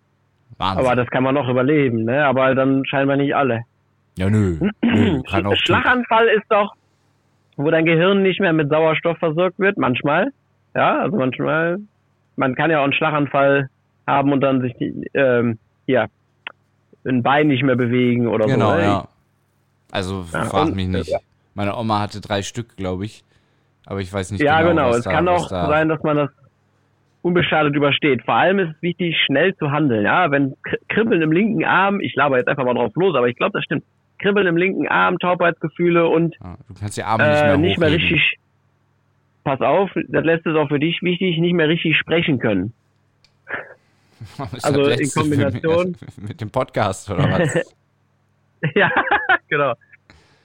Wahnsinn. 0.58 0.84
Aber 0.84 0.96
das 0.96 1.06
kann 1.10 1.22
man 1.22 1.36
noch 1.36 1.48
überleben, 1.48 2.02
ne? 2.02 2.26
Aber 2.26 2.56
dann 2.56 2.84
scheinbar 2.86 3.18
nicht 3.18 3.36
alle. 3.36 3.60
ja, 4.18 4.28
nö. 4.28 4.58
nö 4.82 5.22
kann 5.30 5.46
auch 5.46 5.54
Schlaganfall 5.54 6.26
ist 6.26 6.46
doch, 6.48 6.74
wo 7.56 7.70
dein 7.70 7.84
Gehirn 7.84 8.24
nicht 8.24 8.40
mehr 8.40 8.52
mit 8.52 8.68
Sauerstoff 8.68 9.16
versorgt 9.18 9.60
wird, 9.60 9.78
manchmal. 9.78 10.32
Ja, 10.74 11.02
also 11.02 11.18
manchmal. 11.18 11.78
Man 12.34 12.56
kann 12.56 12.72
ja 12.72 12.80
auch 12.80 12.84
einen 12.84 12.94
Schlaganfall 12.94 13.70
haben 14.08 14.32
und 14.32 14.40
dann 14.40 14.60
sich 14.60 14.74
die, 14.74 15.08
ähm, 15.14 15.60
ja, 15.86 16.06
ein 17.06 17.22
Bein 17.22 17.48
nicht 17.48 17.62
mehr 17.62 17.76
bewegen 17.76 18.26
oder 18.28 18.46
Genau, 18.46 18.70
so. 18.70 18.76
ne? 18.76 18.82
ja. 18.82 19.08
Also 19.92 20.24
Ja, 20.32 20.44
frag 20.44 20.74
mich 20.74 20.88
nicht. 20.88 21.08
ja. 21.08 21.18
Meine 21.54 21.76
Oma 21.76 22.00
hatte 22.00 22.20
drei 22.20 22.42
Stück, 22.42 22.76
glaube 22.76 23.04
ich. 23.06 23.22
Aber 23.86 24.00
ich 24.00 24.12
weiß 24.12 24.32
nicht 24.32 24.40
Ja, 24.42 24.58
genau. 24.62 24.70
genau. 24.70 24.88
was 24.90 24.98
Es 24.98 25.04
da, 25.04 25.12
kann 25.12 25.28
auch 25.28 25.48
da, 25.48 25.66
sein, 25.68 25.88
dass 25.88 26.02
man 26.02 26.16
das 26.16 26.30
unbeschadet 27.22 27.74
übersteht. 27.74 28.22
Vor 28.24 28.34
allem 28.34 28.58
ist 28.58 28.74
es 28.76 28.82
wichtig, 28.82 29.16
schnell 29.26 29.54
zu 29.56 29.70
handeln. 29.70 30.04
Ja, 30.04 30.30
wenn 30.30 30.54
Kri- 30.64 30.78
Kribbeln 30.88 31.22
im 31.22 31.32
linken 31.32 31.64
Arm, 31.64 32.00
ich 32.00 32.14
laber 32.14 32.36
jetzt 32.38 32.48
einfach 32.48 32.64
mal 32.64 32.74
drauf 32.74 32.92
los, 32.96 33.14
aber 33.16 33.28
ich 33.28 33.36
glaube, 33.36 33.52
das 33.52 33.64
stimmt. 33.64 33.84
Kribbeln 34.18 34.46
im 34.46 34.56
linken 34.56 34.88
Arm, 34.88 35.18
Taubheitsgefühle 35.18 36.08
und 36.08 36.34
Ja, 36.42 36.56
du 36.68 36.74
kannst 36.78 36.96
die 36.96 37.02
Arme 37.02 37.28
nicht 37.28 37.42
mehr 37.42 37.54
äh, 37.54 37.58
nicht 37.58 37.78
mehr 37.78 37.90
richtig. 37.92 38.36
Pass 39.44 39.60
auf, 39.60 39.90
das 40.08 40.24
letzte 40.24 40.50
ist 40.50 40.56
auch 40.56 40.68
für 40.68 40.80
dich 40.80 41.00
wichtig, 41.02 41.38
nicht 41.38 41.52
mehr 41.54 41.68
richtig 41.68 41.96
sprechen 41.96 42.38
können. 42.38 42.72
Also 44.62 44.82
in 44.84 45.08
Kombination- 45.10 45.96
mit 46.16 46.40
dem 46.40 46.50
Podcast 46.50 47.10
oder 47.10 47.24
was? 47.30 47.74
ja, 48.74 48.90
genau. 49.48 49.72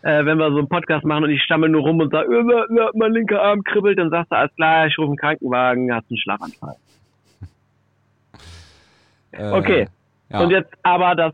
Äh, 0.03 0.25
wenn 0.25 0.37
wir 0.37 0.49
so 0.51 0.57
einen 0.57 0.67
Podcast 0.67 1.05
machen 1.05 1.25
und 1.25 1.29
ich 1.29 1.41
stammel 1.43 1.69
nur 1.69 1.81
rum 1.81 1.99
und 1.99 2.11
sage, 2.11 2.27
äh, 2.35 2.89
mein 2.95 3.11
linker 3.13 3.41
Arm 3.41 3.63
kribbelt, 3.63 3.99
dann 3.99 4.09
sagst 4.09 4.31
du, 4.31 4.35
alles 4.35 4.53
klar, 4.55 4.87
ich 4.87 4.97
rufe 4.97 5.09
einen 5.09 5.17
Krankenwagen, 5.17 5.93
hast 5.93 6.09
einen 6.09 6.17
Schlaganfall. 6.17 6.75
Äh, 9.31 9.51
Okay. 9.51 9.87
Ja. 10.29 10.39
Und 10.39 10.51
jetzt 10.51 10.71
aber 10.83 11.13
das, 11.15 11.33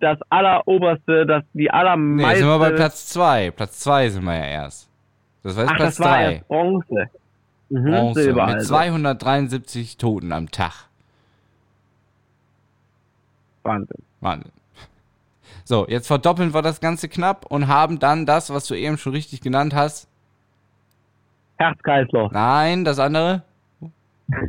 das 0.00 0.18
alleroberste, 0.28 1.24
das 1.26 1.44
die 1.54 1.62
nee, 1.62 1.68
allermeiste... 1.70 2.38
sind 2.40 2.48
wir 2.48 2.58
bei 2.58 2.70
Platz 2.72 3.06
zwei. 3.08 3.50
Platz 3.50 3.80
zwei 3.80 4.08
sind 4.10 4.24
wir 4.24 4.34
ja 4.36 4.44
erst. 4.44 4.90
Das 5.42 5.56
war 5.56 5.64
jetzt 5.64 5.72
Ach, 5.72 5.76
Platz 5.76 5.96
das 5.96 6.00
war 6.06 6.12
drei. 6.12 6.32
erst 6.34 6.48
Bronze. 6.48 7.10
Mhm, 7.70 7.90
Bronze 7.90 8.22
Silber 8.22 8.46
mit 8.46 8.54
also. 8.56 8.68
273 8.68 9.96
Toten 9.96 10.32
am 10.32 10.50
Tag. 10.50 10.88
Wahnsinn. 13.64 14.02
Wahnsinn. 14.20 14.52
So, 15.64 15.86
jetzt 15.88 16.06
verdoppeln 16.06 16.52
wir 16.52 16.62
das 16.62 16.80
Ganze 16.80 17.08
knapp 17.08 17.46
und 17.46 17.68
haben 17.68 17.98
dann 17.98 18.26
das, 18.26 18.52
was 18.52 18.66
du 18.66 18.74
eben 18.74 18.98
schon 18.98 19.12
richtig 19.12 19.40
genannt 19.40 19.74
hast. 19.74 20.08
Herzkreislauf. 21.56 22.32
Nein, 22.32 22.84
das 22.84 22.98
andere. 22.98 23.42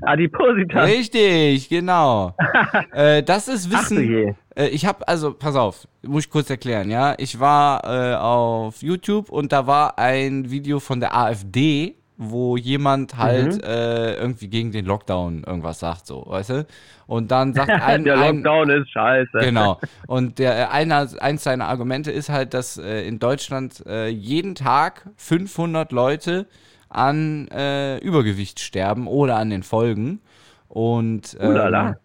Adipositas. 0.02 0.88
Richtig, 0.88 1.70
genau. 1.70 2.34
äh, 2.92 3.24
das 3.24 3.48
ist 3.48 3.72
Wissen. 3.72 4.36
Äh, 4.56 4.68
ich 4.68 4.86
habe, 4.86 5.08
also, 5.08 5.34
pass 5.34 5.56
auf, 5.56 5.88
muss 6.02 6.26
ich 6.26 6.30
kurz 6.30 6.50
erklären, 6.50 6.90
ja. 6.90 7.14
Ich 7.18 7.40
war 7.40 7.84
äh, 7.84 8.16
auf 8.16 8.82
YouTube 8.82 9.30
und 9.30 9.52
da 9.52 9.68
war 9.68 9.98
ein 9.98 10.50
Video 10.50 10.80
von 10.80 11.00
der 11.00 11.16
AfD, 11.16 11.96
wo 12.18 12.56
jemand 12.58 13.18
halt 13.18 13.56
Mhm. 13.56 13.62
äh, 13.64 14.14
irgendwie 14.16 14.48
gegen 14.48 14.72
den 14.72 14.86
Lockdown 14.86 15.44
irgendwas 15.44 15.80
sagt, 15.80 16.08
so, 16.08 16.26
weißt 16.28 16.50
du? 16.52 16.66
Und 17.08 17.32
dann 17.32 17.54
sagt 17.54 17.70
ein, 17.82 18.04
Der 18.04 18.18
ein 18.18 18.38
Lockdown 18.38 18.70
ist 18.70 18.90
scheiße. 18.92 19.38
Genau. 19.40 19.80
Und 20.08 20.40
der 20.40 20.58
äh, 20.58 20.66
einer, 20.72 21.08
eins 21.20 21.44
seiner 21.44 21.68
Argumente 21.68 22.12
ist 22.12 22.30
halt, 22.30 22.54
dass 22.54 22.78
äh, 22.78 23.08
in 23.08 23.20
Deutschland 23.20 23.86
äh, 23.86 24.08
jeden 24.08 24.56
Tag 24.56 25.08
500 25.18 25.92
Leute 25.92 26.48
an 26.90 27.48
äh, 27.50 27.98
Übergewicht 27.98 28.60
sterben 28.60 29.08
oder 29.08 29.36
an 29.38 29.50
den 29.50 29.64
Folgen. 29.64 30.22
Und 30.70 31.36
ähm. 31.40 31.96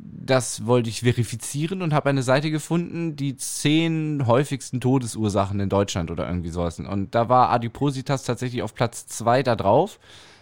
Das 0.00 0.66
wollte 0.66 0.88
ich 0.88 1.00
verifizieren 1.00 1.82
und 1.82 1.92
habe 1.92 2.08
eine 2.08 2.22
Seite 2.22 2.50
gefunden, 2.50 3.16
die 3.16 3.36
zehn 3.36 4.26
häufigsten 4.26 4.80
Todesursachen 4.80 5.58
in 5.58 5.68
Deutschland 5.68 6.10
oder 6.10 6.26
irgendwie 6.28 6.50
sowas. 6.50 6.78
Und 6.78 7.14
da 7.14 7.28
war 7.28 7.50
Adipositas 7.50 8.24
tatsächlich 8.24 8.62
auf 8.62 8.74
Platz 8.74 9.06
zwei 9.06 9.42
da 9.42 9.56
drauf. 9.56 9.98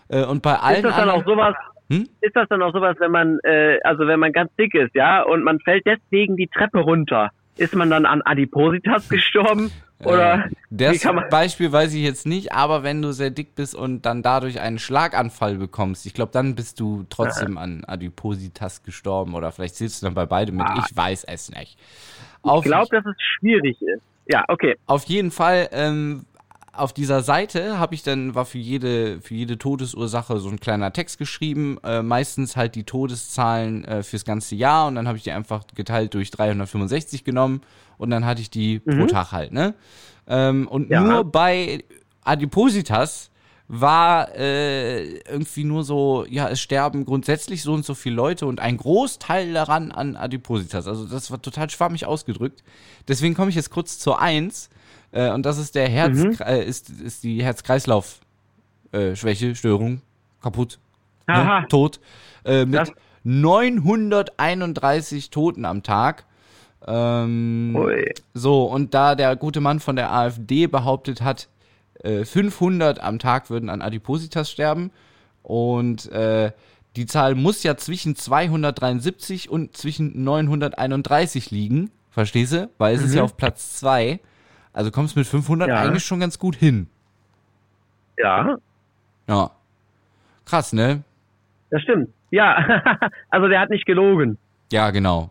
Äh, 0.09 0.25
und 0.25 0.43
bei 0.43 0.59
allen 0.59 0.77
Ist 0.77 0.85
das 0.85 0.97
dann 0.97 1.11
auch 1.11 1.25
sowas? 1.25 1.55
Hm? 1.89 2.09
Ist 2.21 2.35
das 2.35 2.49
dann 2.49 2.63
auch 2.63 2.73
sowas, 2.73 2.97
wenn 2.99 3.13
man, 3.13 3.39
äh, 3.45 3.79
also 3.85 4.07
wenn 4.07 4.19
man 4.21 4.33
ganz 4.33 4.51
dick 4.57 4.75
ist, 4.75 4.95
ja, 4.95 5.23
und 5.23 5.43
man 5.43 5.61
fällt 5.61 5.87
deswegen 5.87 6.37
die 6.37 6.49
Treppe 6.49 6.81
runter? 6.81 7.31
Ist 7.57 7.75
man 7.75 7.89
dann 7.89 8.05
an 8.05 8.23
Adipositas 8.23 9.09
gestorben? 9.09 9.71
Oder 10.05 10.45
Äh, 10.45 10.49
das? 10.71 11.01
Beispiel 11.31 11.73
weiß 11.73 11.95
ich 11.95 12.03
jetzt 12.03 12.27
nicht, 12.27 12.53
aber 12.53 12.83
wenn 12.83 13.01
du 13.01 13.13
sehr 13.13 13.31
dick 13.31 13.55
bist 13.55 13.75
und 13.75 14.03
dann 14.03 14.23
dadurch 14.23 14.61
einen 14.61 14.79
Schlaganfall 14.79 15.57
bekommst, 15.57 16.05
ich 16.07 16.15
glaube, 16.15 16.33
dann 16.33 16.55
bist 16.55 16.81
du 16.81 17.07
trotzdem 17.09 17.57
an 17.57 17.85
Adipositas 17.85 18.83
gestorben 18.83 19.35
oder 19.35 19.53
vielleicht 19.53 19.77
sitzt 19.77 20.03
du 20.03 20.07
dann 20.07 20.15
bei 20.15 20.27
beidem 20.27 20.57
mit. 20.57 20.67
Ich 20.87 20.95
weiß 20.97 21.25
es 21.25 21.51
nicht. 21.51 21.79
Auf, 22.43 22.65
Ich 22.65 22.71
glaube, 22.71 22.89
dass 22.91 23.07
es 23.07 23.17
schwierig 23.39 23.81
ist. 23.81 24.03
Ja, 24.29 24.45
okay. 24.49 24.77
auf 24.87 25.05
jeden 25.05 25.31
Fall, 25.31 25.69
ähm, 25.73 26.27
auf 26.73 26.93
dieser 26.93 27.23
Seite 27.23 27.79
habe 27.79 27.95
ich 27.95 28.03
dann, 28.03 28.35
war 28.35 28.45
für 28.45 28.59
jede, 28.59 29.21
für 29.23 29.35
jede 29.35 29.57
Todesursache 29.57 30.39
so 30.41 30.51
ein 30.51 30.61
kleiner 30.61 30.93
Text 30.93 31.17
geschrieben, 31.17 31.79
äh, 31.85 32.03
meistens 32.03 32.55
halt 32.57 32.75
die 32.75 32.85
Todeszahlen 32.85 33.85
äh, 33.85 34.03
fürs 34.03 34.25
ganze 34.27 34.57
Jahr 34.57 34.89
und 34.89 34.97
dann 34.97 35.09
habe 35.09 35.17
ich 35.17 35.25
die 35.25 35.33
einfach 35.33 35.63
geteilt 35.75 36.13
durch 36.13 36.31
365 36.33 37.25
genommen 37.25 37.63
und 37.99 38.11
dann 38.11 38.25
hatte 38.25 38.41
ich 38.41 38.49
die 38.51 38.79
pro 38.81 39.07
Tag 39.07 39.31
halt, 39.33 39.53
ne? 39.53 39.75
Ähm, 40.29 40.67
und 40.69 40.91
Ja. 40.91 41.01
nur 41.03 41.25
bei 41.31 41.85
Adipositas 42.25 43.31
war 43.69 44.35
äh, 44.37 45.19
irgendwie 45.29 45.65
nur 45.65 45.83
so, 45.85 46.25
ja, 46.29 46.49
es 46.49 46.61
sterben 46.61 47.05
grundsätzlich 47.05 47.63
so 47.63 47.73
und 47.73 47.85
so 47.85 47.95
viele 47.95 48.15
Leute 48.17 48.47
und 48.47 48.61
ein 48.61 48.77
Großteil 48.77 49.53
daran 49.53 49.91
an 49.93 50.15
Adipositas. 50.17 50.87
Also 50.87 51.05
das 51.07 51.31
war 51.33 51.41
total 51.43 51.69
schwammig 51.71 52.07
ausgedrückt. 52.07 52.63
Deswegen 53.09 53.35
komme 53.35 53.49
ich 53.51 53.57
jetzt 53.57 53.71
kurz 53.71 53.99
zur 53.99 54.21
Eins 54.21 54.69
äh, 55.13 55.31
und 55.31 55.45
das 55.47 55.59
ist 55.59 55.75
der 55.75 55.89
Herz, 55.89 56.17
äh, 56.41 56.65
ist, 56.65 56.91
ist 56.91 57.25
die 57.25 57.43
Herz-Kreislauf-Schwäche, 57.43 59.55
Störung, 59.57 60.01
kaputt, 60.43 60.79
ne, 61.27 61.67
tot, 61.69 61.99
äh, 62.45 62.65
mit 62.65 62.79
Das- 62.81 62.93
931 63.25 65.31
Toten 65.31 65.65
am 65.65 65.83
Tag. 65.83 66.25
Ähm, 66.87 67.77
so, 68.35 68.65
und 68.65 68.95
da 68.95 69.15
der 69.15 69.35
gute 69.37 69.61
Mann 69.61 69.81
von 69.81 69.97
der 69.97 70.13
AfD 70.13 70.67
behauptet 70.67 71.21
hat, 71.21 71.49
äh, 72.03 72.25
500 72.25 73.01
am 73.01 73.19
Tag 73.19 73.51
würden 73.51 73.69
an 73.71 73.83
Adipositas 73.83 74.51
sterben 74.51 74.91
und 75.43 76.11
äh, 76.13 76.53
die 76.95 77.07
Zahl 77.07 77.35
muss 77.35 77.63
ja 77.63 77.77
zwischen 77.77 78.17
273 78.17 79.51
und 79.51 79.77
zwischen 79.77 80.25
931 80.25 81.51
liegen, 81.51 81.91
verstehst 82.11 82.53
du? 82.53 82.71
Weil 82.79 82.95
es 82.95 83.03
ist 83.03 83.15
ja 83.15 83.23
auf 83.23 83.37
Platz 83.37 83.77
2. 83.81 84.21
Also 84.73 84.91
kommst 84.91 85.15
du 85.17 85.21
mit 85.21 85.29
500 85.29 85.69
Ja. 85.69 85.81
eigentlich 85.83 86.05
schon 86.05 86.21
ganz 86.21 86.39
gut 86.39 86.57
hin. 86.57 86.89
Ja, 88.19 88.57
Ja. 89.29 89.51
Krass, 90.45 90.73
ne? 90.73 91.03
das 91.71 91.83
stimmt. 91.83 92.09
Ja, 92.31 92.57
also 93.31 93.49
der 93.49 93.61
hat 93.61 93.71
nicht 93.71 93.85
gelogen. 93.87 94.39
Ja, 94.71 94.91
genau. 94.91 95.31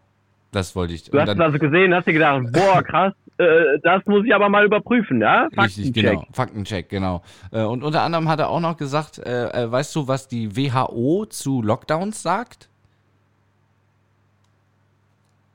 Das 0.56 0.74
wollte 0.74 0.94
ich. 0.94 1.04
Du 1.10 1.20
hast 1.20 1.28
dann, 1.28 1.42
also 1.42 1.60
gesehen, 1.60 1.94
hast 1.94 2.08
dir 2.08 2.14
gedacht, 2.14 2.44
boah, 2.54 2.82
krass, 2.82 3.14
äh, 3.38 3.46
das 3.84 4.06
muss 4.06 4.26
ich 4.26 4.34
aber 4.34 4.48
mal 4.48 4.64
überprüfen, 4.66 5.20
ja? 5.20 5.44
richtig, 5.58 5.88
Faktencheck. 5.88 5.94
genau. 5.94 6.26
Faktencheck, 6.32 6.90
genau. 6.90 7.22
Äh, 7.52 7.64
Und 7.64 7.84
unter 7.84 8.02
anderem 8.04 8.30
hat 8.30 8.40
er 8.40 8.48
auch 8.50 8.62
noch 8.62 8.78
gesagt, 8.78 9.18
äh, 9.20 9.50
äh, 9.50 9.70
weißt 9.70 9.94
du, 9.98 10.08
was 10.08 10.30
die 10.30 10.56
WHO 10.56 11.26
zu 11.26 11.62
Lockdowns 11.62 12.22
sagt? 12.22 12.70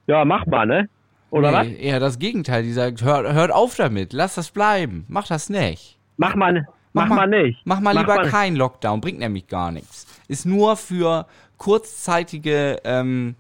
Ja, 0.07 0.25
mach 0.25 0.45
mal, 0.47 0.67
ne? 0.67 0.89
Oder 1.31 1.53
was? 1.53 1.67
nee, 1.67 1.77
eher 1.77 1.99
das 2.01 2.19
Gegenteil. 2.19 2.63
Die 2.63 2.73
sagt, 2.73 3.03
hört, 3.03 3.33
hört 3.33 3.53
auf 3.53 3.77
damit, 3.77 4.13
lass 4.13 4.35
das 4.35 4.51
bleiben, 4.51 5.05
mach 5.09 5.29
das 5.29 5.49
nicht. 5.49 5.97
Mach 6.19 6.35
mal, 6.35 6.67
mach, 6.93 7.07
mal- 7.09 7.27
mal 7.27 7.43
nicht. 7.43 7.59
Mach 7.65 7.81
mal 7.81 7.97
lieber 7.97 8.17
mal- 8.17 8.29
keinen 8.29 8.57
Lockdown, 8.57 9.01
bringt 9.01 9.21
nämlich 9.21 9.47
gar 9.47 9.71
nichts. 9.73 10.07
Ist 10.29 10.45
nur 10.45 10.77
für 10.77 11.27
kurzzeitige, 11.57 12.81
ähm, 12.85 13.37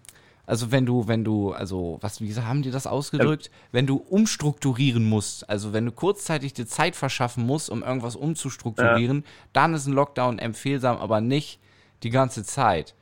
also 0.51 0.73
wenn 0.73 0.85
du, 0.85 1.07
wenn 1.07 1.23
du, 1.23 1.53
also 1.53 1.99
was, 2.01 2.21
wie 2.21 2.27
gesagt, 2.27 2.49
haben 2.49 2.63
die 2.63 2.73
das 2.73 2.89
ausgedrückt? 2.89 3.53
Wenn 3.71 3.87
du 3.87 3.99
umstrukturieren 3.99 5.09
musst, 5.09 5.49
also 5.49 5.73
wenn 5.73 5.87
du 5.87 5.93
kurzzeitig 5.93 6.53
dir 6.55 6.67
Zeit 6.67 6.97
verschaffen 6.97 7.47
musst, 7.47 7.71
um 7.71 7.85
irgendwas 7.85 8.17
umzustrukturieren, 8.17 9.25
dann 9.53 9.75
ist 9.75 9.87
ein 9.87 9.93
Lockdown 9.93 10.41
empfehlsam, 10.41 10.97
aber 10.97 11.21
nicht 11.21 11.61
die 12.03 12.11
ganze 12.11 12.43
Zeit. 12.43 12.97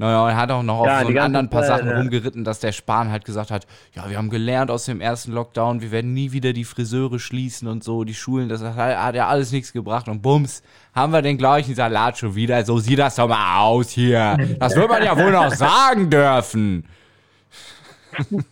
Naja, 0.00 0.30
er 0.30 0.36
hat 0.36 0.50
auch 0.52 0.62
noch 0.62 0.78
auf 0.78 0.86
Ja, 0.86 1.00
so 1.00 1.08
die 1.08 1.18
einen 1.18 1.26
anderen 1.26 1.50
paar 1.50 1.64
Sachen 1.64 1.90
rumgeritten, 1.90 2.44
dass 2.44 2.60
der 2.60 2.70
Spahn 2.70 3.10
halt 3.10 3.24
gesagt 3.24 3.50
hat, 3.50 3.66
ja, 3.94 4.08
wir 4.08 4.16
haben 4.16 4.30
gelernt 4.30 4.70
aus 4.70 4.84
dem 4.84 5.00
ersten 5.00 5.32
Lockdown, 5.32 5.80
wir 5.82 5.90
werden 5.90 6.14
nie 6.14 6.30
wieder 6.30 6.52
die 6.52 6.62
Friseure 6.64 7.18
schließen 7.18 7.66
und 7.66 7.82
so, 7.82 8.04
die 8.04 8.14
Schulen, 8.14 8.48
das 8.48 8.62
hat, 8.62 8.76
hat 8.76 9.14
ja 9.16 9.26
alles 9.26 9.50
nichts 9.50 9.72
gebracht 9.72 10.06
und 10.08 10.22
bums, 10.22 10.62
haben 10.94 11.12
wir 11.12 11.20
den 11.20 11.36
gleichen 11.36 11.74
Salat 11.74 12.16
schon 12.16 12.36
wieder, 12.36 12.64
so 12.64 12.78
sieht 12.78 13.00
das 13.00 13.16
doch 13.16 13.28
mal 13.28 13.58
aus 13.60 13.90
hier. 13.90 14.36
Das 14.60 14.76
wird 14.76 14.88
man 14.88 15.02
ja 15.02 15.16
wohl 15.18 15.32
noch 15.32 15.50
sagen 15.50 16.08
dürfen. 16.08 16.84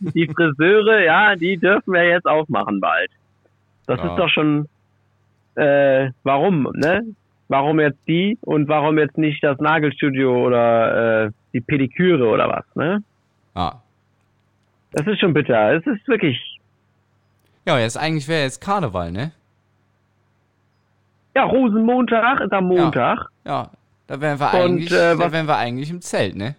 Die 0.00 0.26
Friseure, 0.26 1.04
ja, 1.04 1.36
die 1.36 1.56
dürfen 1.56 1.92
wir 1.92 2.04
jetzt 2.08 2.26
aufmachen 2.26 2.80
bald. 2.80 3.10
Das 3.86 3.98
Ja. 4.00 4.10
ist 4.10 4.18
doch 4.18 4.28
schon, 4.28 4.68
äh, 5.54 6.10
warum, 6.24 6.68
ne? 6.74 7.02
Warum 7.48 7.78
jetzt 7.80 7.98
die 8.08 8.36
und 8.42 8.66
warum 8.68 8.98
jetzt 8.98 9.16
nicht 9.18 9.42
das 9.44 9.58
Nagelstudio 9.60 10.44
oder 10.46 11.26
äh, 11.26 11.30
die 11.52 11.60
Pediküre 11.60 12.26
oder 12.28 12.48
was, 12.48 12.64
ne? 12.74 13.02
Ja, 13.54 13.80
Das 14.92 15.06
ist 15.06 15.20
schon 15.20 15.32
bitter. 15.32 15.74
Es 15.76 15.86
ist 15.86 16.06
wirklich, 16.08 16.38
ja 17.66 17.78
jetzt 17.78 17.96
eigentlich 17.96 18.26
wäre 18.28 18.42
jetzt 18.42 18.60
Karneval, 18.60 19.12
ne? 19.12 19.32
ja, 21.36 21.44
Rosenmontag 21.44 22.40
ist 22.40 22.52
am 22.52 22.64
Montag. 22.68 23.26
Ja, 23.44 23.70
da 24.06 24.20
wären 24.20 24.40
wir 24.40 24.54
Und, 24.54 24.60
eigentlich, 24.60 24.90
äh, 24.92 25.14
da 25.16 25.30
wären 25.30 25.46
wir 25.46 25.56
eigentlich 25.56 25.90
im 25.90 26.00
Zelt, 26.00 26.34
ne? 26.34 26.54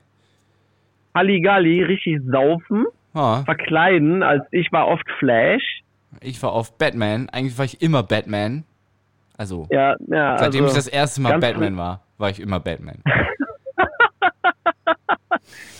Halligalli, 1.15 1.83
richtig 1.83 2.19
saufen, 2.31 2.85
Ja, 3.15 3.43
verkleiden, 3.43 4.21
als 4.21 4.43
ich 4.51 4.71
war 4.71 4.87
oft 4.87 5.09
Flash. 5.19 5.81
ich 6.21 6.41
war 6.43 6.51
auf 6.53 6.77
Batman, 6.77 7.27
eigentlich 7.29 7.57
war 7.57 7.65
ich 7.65 7.81
immer 7.81 8.03
Batman. 8.03 8.63
Also, 9.37 9.67
Ja, 9.69 9.95
ja, 10.07 10.37
seitdem 10.39 10.63
also, 10.63 10.73
ich 10.77 10.83
das 10.83 10.87
erste 10.87 11.21
Mal 11.21 11.39
Batman 11.39 11.77
war, 11.77 12.01
war 12.17 12.29
ich 12.29 12.39
immer 12.39 12.59
Batman. 12.59 12.97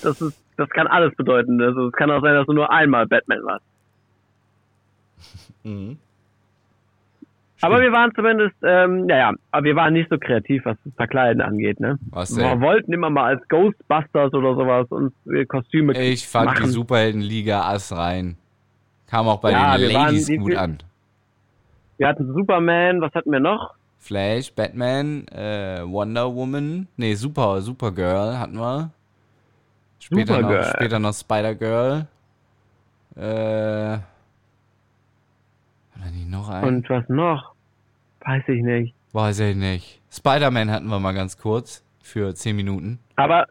das 0.03 0.21
ist, 0.21 0.39
das 0.57 0.69
kann 0.69 0.87
alles 0.87 1.15
bedeuten. 1.15 1.59
Also, 1.61 1.87
es 1.87 1.93
kann 1.93 2.11
auch 2.11 2.21
sein, 2.21 2.35
dass 2.35 2.45
du 2.45 2.53
nur 2.53 2.71
einmal 2.71 3.07
Batman 3.07 3.39
warst. 3.43 3.65
Mhm. 5.63 5.97
Aber 7.59 7.81
wir 7.81 7.91
waren 7.91 8.13
zumindest, 8.15 8.55
ähm, 8.63 9.07
naja, 9.07 9.33
aber 9.51 9.63
wir 9.65 9.75
waren 9.75 9.91
nicht 9.93 10.09
so 10.11 10.17
kreativ, 10.19 10.63
was 10.63 10.77
das 10.85 10.93
Verkleiden 10.93 11.41
angeht, 11.41 11.79
ne? 11.79 11.97
Was 12.11 12.37
Wir 12.37 12.47
denn? 12.49 12.61
wollten 12.61 12.93
immer 12.93 13.09
mal 13.09 13.35
als 13.35 13.45
Ghostbusters 13.49 14.31
oder 14.33 14.53
sowas 14.55 14.85
uns 14.91 15.11
Kostüme 15.47 15.99
Ich 15.99 16.27
fand 16.27 16.51
machen. 16.51 16.63
die 16.65 16.69
Superheldenliga 16.69 17.63
ass 17.63 17.91
rein. 17.91 18.37
Kam 19.07 19.27
auch 19.27 19.41
bei 19.41 19.51
Ja, 19.51 19.75
den 19.75 19.89
wir 19.89 19.95
waren 19.95 20.05
Ladies 20.05 20.27
die- 20.27 20.37
gut 20.37 20.55
an. 20.55 20.77
Wir 21.97 22.07
hatten 22.07 22.31
Superman, 22.33 23.01
was 23.01 23.13
hatten 23.13 23.31
wir 23.31 23.39
noch? 23.39 23.73
Flash, 23.99 24.53
Batman, 24.53 25.27
äh, 25.29 25.81
Wonder 25.83 26.33
Woman, 26.33 26.87
nee, 26.97 27.15
Super, 27.15 27.61
Supergirl 27.61 28.37
hatten 28.37 28.57
wir. 28.59 28.91
Später 29.99 30.35
Supergirl. 30.35 30.61
noch, 30.61 30.69
später 30.75 30.99
noch 30.99 31.13
Spider-Girl. 31.13 32.07
Äh, 33.15 33.19
oder 33.19 34.01
nicht 36.13 36.29
noch 36.29 36.49
ein? 36.49 36.63
Und 36.63 36.89
was 36.89 37.07
noch? 37.09 37.53
Weiß 38.21 38.43
ich 38.47 38.61
nicht. 38.61 38.93
Weiß 39.13 39.39
ich 39.39 39.55
nicht. 39.55 39.99
Spider-Man 40.11 40.69
hatten 40.69 40.87
wir 40.87 40.99
mal 40.99 41.13
ganz 41.13 41.37
kurz 41.37 41.83
für 42.03 42.33
10 42.35 42.55
Minuten. 42.55 42.99
Aber, 43.15 43.47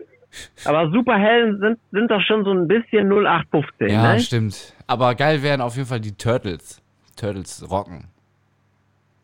aber 0.65 0.91
Superhelden 0.93 1.59
sind, 1.61 1.79
sind 1.91 2.11
doch 2.11 2.21
schon 2.23 2.45
so 2.45 2.53
ein 2.53 2.69
bisschen 2.69 3.09
0815, 3.11 3.89
Ja, 3.89 4.13
ne? 4.15 4.21
stimmt. 4.21 4.75
Aber 4.87 5.15
geil 5.17 5.43
wären 5.43 5.61
auf 5.61 5.75
jeden 5.77 5.89
Fall 5.89 6.01
die 6.01 6.13
Turtles. 6.17 6.81
Turtles 7.17 7.69
rocken. 7.71 8.05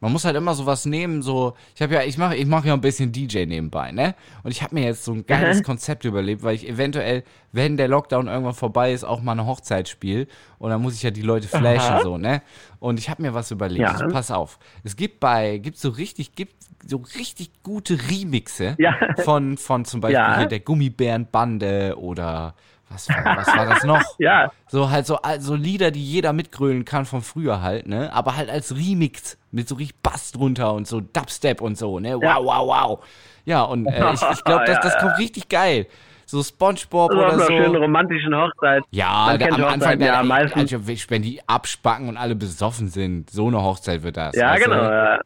Man 0.02 0.12
muss 0.12 0.24
halt 0.24 0.36
immer 0.36 0.54
sowas 0.54 0.84
nehmen, 0.84 1.22
so, 1.22 1.54
ich 1.76 1.80
habe 1.80 1.94
ja, 1.94 2.02
ich 2.02 2.18
mache 2.18 2.34
ich 2.36 2.44
mach 2.44 2.64
ja 2.64 2.74
ein 2.74 2.80
bisschen 2.80 3.12
DJ 3.12 3.46
nebenbei, 3.46 3.92
ne? 3.92 4.14
Und 4.42 4.50
ich 4.50 4.60
habe 4.62 4.74
mir 4.74 4.84
jetzt 4.84 5.04
so 5.04 5.12
ein 5.12 5.24
geiles 5.24 5.58
Mhm. 5.60 5.62
Konzept 5.62 6.04
überlebt, 6.04 6.42
weil 6.42 6.56
ich 6.56 6.68
eventuell, 6.68 7.22
wenn 7.52 7.76
der 7.76 7.86
Lockdown 7.86 8.26
irgendwann 8.26 8.52
vorbei 8.54 8.92
ist, 8.92 9.04
auch 9.04 9.22
mal 9.22 9.32
eine 9.32 9.46
Hochzeit 9.46 9.88
spiele. 9.88 10.26
Und 10.58 10.70
dann 10.70 10.82
muss 10.82 10.94
ich 10.96 11.02
ja 11.04 11.10
die 11.12 11.22
Leute 11.22 11.46
flashen, 11.48 11.94
Aha. 11.94 12.02
so, 12.02 12.18
ne? 12.18 12.42
Und 12.80 12.98
ich 12.98 13.08
habe 13.10 13.22
mir 13.22 13.32
was 13.32 13.50
überlegt. 13.52 13.80
Ja. 13.82 13.92
Also, 13.92 14.08
pass 14.08 14.30
auf. 14.32 14.58
Es 14.82 14.96
gibt 14.96 15.20
bei, 15.20 15.58
gibt 15.58 15.78
so 15.78 15.88
richtig, 15.90 16.34
gibt 16.34 16.56
so 16.84 16.96
richtig 17.16 17.62
gute 17.62 17.96
Remixe 18.10 18.74
Ja. 18.80 18.96
von, 19.22 19.56
von 19.56 19.84
zum 19.84 20.00
Beispiel 20.00 20.16
Ja. 20.18 20.36
hier 20.38 20.46
der 20.46 20.58
Gummibärenbande 20.60 21.94
oder 21.96 22.54
was 22.92 23.08
war, 23.08 23.36
was 23.36 23.46
war 23.48 23.66
das 23.66 23.84
noch? 23.84 24.02
Ja, 24.18 24.50
So 24.68 24.90
halt 24.90 25.06
so, 25.06 25.18
so 25.38 25.54
Lieder, 25.54 25.90
die 25.90 26.02
jeder 26.04 26.32
mitgrölen 26.32 26.84
kann 26.84 27.04
von 27.04 27.22
früher 27.22 27.62
halt, 27.62 27.86
ne? 27.88 28.12
Aber 28.12 28.36
halt 28.36 28.50
als 28.50 28.74
Remix 28.76 29.38
mit 29.50 29.68
so 29.68 29.74
richtig 29.76 30.00
Bass 30.02 30.32
drunter 30.32 30.72
und 30.74 30.86
so 30.86 31.00
Dubstep 31.00 31.60
und 31.60 31.76
so, 31.78 31.98
ne? 31.98 32.16
Wow, 32.16 32.22
Ja. 32.22 32.36
wow, 32.42 32.66
wow. 32.68 33.04
Ja, 33.44 33.62
und 33.62 33.86
äh, 33.86 34.12
ich, 34.14 34.22
ich 34.22 34.44
glaube, 34.44 34.64
das, 34.66 34.76
Ja, 34.76 34.80
das 34.82 34.94
ja. 34.94 35.00
kommt 35.00 35.18
richtig 35.18 35.48
geil. 35.48 35.86
So 36.24 36.42
Spongebob 36.42 37.12
oder 37.12 37.32
einer 37.34 37.44
schönen 37.46 37.72
so. 37.74 37.78
romantischen 37.78 38.34
Hochzeit. 38.34 38.82
Ja, 38.90 39.36
kennt 39.36 39.52
am 39.52 39.64
Anfang, 39.64 39.72
Hochzeiten 39.80 39.98
der, 40.00 40.08
ja 40.14 40.20
ey, 40.20 40.26
meistens. 40.26 40.72
also, 40.72 41.10
wenn 41.10 41.22
die 41.22 41.40
abspacken 41.46 42.08
und 42.08 42.16
alle 42.16 42.34
besoffen 42.34 42.88
sind, 42.88 43.28
so 43.28 43.48
eine 43.48 43.60
Hochzeit 43.62 44.02
wird 44.02 44.16
das. 44.16 44.34
Ja, 44.34 44.56
genau. 44.56 44.82
Ja. 44.82 45.20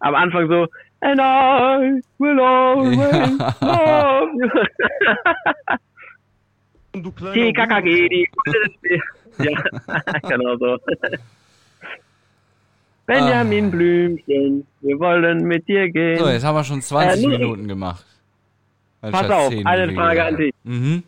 Am 0.00 0.14
Anfang 0.14 0.48
so, 0.48 0.66
and 1.00 1.20
I 1.20 2.00
will 2.18 2.40
always 2.40 3.38
love 3.60 4.28
you. 4.40 4.48
Du 7.02 7.12
kleiner 7.12 7.34
Die 7.34 7.52
KKG, 7.52 8.08
die 8.08 8.28
Ja, 9.38 9.62
genau 10.28 10.56
so. 10.56 10.78
Benjamin 13.04 13.70
Blümchen, 13.70 14.66
wir 14.80 14.98
wollen 14.98 15.44
mit 15.44 15.68
dir 15.68 15.90
gehen. 15.90 16.18
Ah. 16.18 16.24
So, 16.24 16.30
jetzt 16.30 16.44
haben 16.44 16.56
wir 16.56 16.64
schon 16.64 16.80
20 16.82 17.24
Äh, 17.24 17.28
Minuten 17.28 17.68
gemacht. 17.68 18.04
Pass 19.00 19.30
auf, 19.30 19.50
10, 19.50 19.66
eine 19.66 19.92
Frage 19.92 20.24
an 20.24 20.36
dich. 20.36 20.54
Mhm. 20.64 21.02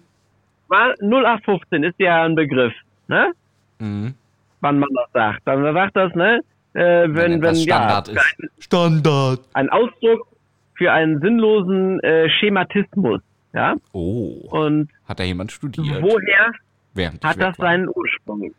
Mal 0.68 0.94
0815 1.00 1.82
ist 1.84 1.98
ja 1.98 2.24
ein 2.24 2.34
Begriff, 2.34 2.74
ne? 3.08 3.32
Mhm. 3.78 4.14
Wann 4.60 4.78
man 4.78 4.88
das 4.94 5.10
sagt. 5.12 5.40
Dann 5.46 5.74
sagt 5.74 5.96
das, 5.96 6.14
ne? 6.14 6.40
Äh, 6.74 7.08
wenn, 7.08 7.40
wenn, 7.40 7.54
ja, 7.54 7.76
Standard 7.76 8.08
ist. 8.08 8.36
Standard. 8.60 9.40
ein 9.54 9.70
Ausdruck 9.70 10.26
für 10.74 10.92
einen 10.92 11.20
sinnlosen 11.20 11.98
äh, 12.00 12.28
Schematismus, 12.28 13.20
ja? 13.52 13.76
Oh, 13.92 14.46
Und 14.50 14.90
hat 15.06 15.20
da 15.20 15.24
jemand 15.24 15.52
studiert? 15.52 16.02
woher 16.02 16.52
Während 16.94 17.24
hat 17.24 17.40
das 17.40 17.56
seinen 17.56 17.88
Ursprung? 17.88 18.52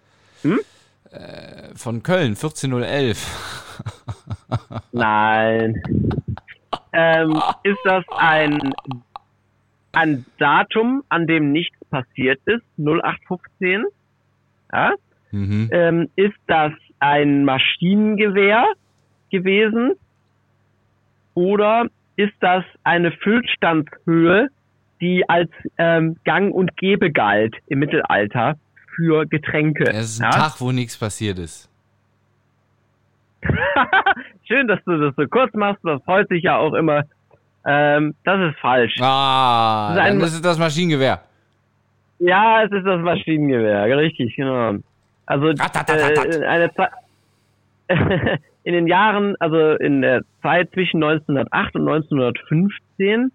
Von 1.76 2.04
Köln, 2.04 2.36
14011. 2.36 3.76
Nein. 4.92 5.82
ähm, 6.94 7.42
ist 7.64 7.80
das 7.84 8.04
ein, 8.18 8.74
ein 9.92 10.26
Datum, 10.38 11.04
an 11.10 11.28
dem 11.28 11.52
nichts 11.52 11.78
passiert 11.90 12.40
ist, 12.46 12.64
0815? 12.78 13.86
Ja? 14.72 14.94
Mhm. 15.32 15.70
Ähm, 15.72 16.10
ist 16.16 16.38
das 16.48 16.72
ein 17.00 17.44
Maschinengewehr 17.46 18.66
gewesen? 19.32 19.94
Oder 21.34 21.88
ist 22.16 22.34
das 22.42 22.64
eine 22.84 23.12
Füllstandshöhe, 23.12 24.50
die 25.02 25.28
als 25.28 25.50
ähm, 25.78 26.18
Gang 26.24 26.54
und 26.54 26.76
Gäbe 26.78 27.12
galt 27.12 27.56
im 27.68 27.80
Mittelalter 27.80 28.56
für 28.96 29.26
Getränke? 29.26 29.86
Es 29.86 30.12
ist 30.12 30.22
ein 30.22 30.32
ja? 30.32 30.38
Tag, 30.38 30.62
wo 30.62 30.72
nichts 30.72 30.98
passiert 30.98 31.40
ist. 31.40 31.70
Schön, 34.48 34.68
dass 34.68 34.84
du 34.86 34.98
das 34.98 35.16
so 35.16 35.26
kurz 35.28 35.54
machst. 35.54 35.80
Das 35.84 36.04
freut 36.04 36.28
sich 36.30 36.44
ja 36.44 36.58
auch 36.58 36.74
immer. 36.74 37.04
Ähm, 37.66 38.16
das 38.24 38.52
ist 38.52 38.60
falsch. 38.60 38.96
Ah, 39.02 39.94
Das 39.96 40.06
ist 40.06 40.10
dann 40.10 40.22
ist 40.22 40.34
es 40.34 40.42
das 40.42 40.58
Maschinengewehr. 40.58 41.22
Ja, 42.20 42.64
es 42.64 42.72
ist 42.72 42.86
das 42.86 43.00
Maschinengewehr, 43.02 43.98
richtig, 43.98 44.36
genau. 44.36 44.76
Also 45.26 45.50
äh, 45.50 46.46
eine 46.46 46.74
Zeit 46.74 46.90
in 48.64 48.74
den 48.74 48.88
Jahren, 48.88 49.36
also 49.40 49.76
in 49.76 50.02
der 50.02 50.24
Zeit 50.42 50.72
zwischen 50.72 51.02
1908 51.04 51.76
und 51.76 51.88
1915 51.88 53.32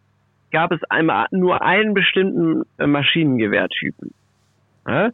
gab 0.54 0.72
es 0.72 0.82
einmal 0.88 1.26
nur 1.30 1.60
einen 1.60 1.92
bestimmten 1.92 2.62
äh, 2.78 2.86
Maschinengewehrtypen. 2.86 4.14
Ja? 4.88 5.10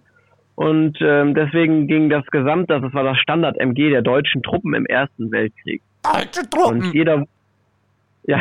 Und 0.54 0.98
ähm, 1.00 1.34
deswegen 1.34 1.88
ging 1.88 2.10
das 2.10 2.24
Gesamt, 2.26 2.70
das 2.70 2.82
war 2.92 3.02
das 3.02 3.18
Standard-MG 3.18 3.90
der 3.90 4.02
deutschen 4.02 4.42
Truppen 4.42 4.74
im 4.74 4.86
Ersten 4.86 5.32
Weltkrieg. 5.32 5.82
Alte 6.02 6.40
Und 6.42 6.50
Truppen. 6.50 6.92
jeder, 6.92 7.24
ja, 8.24 8.40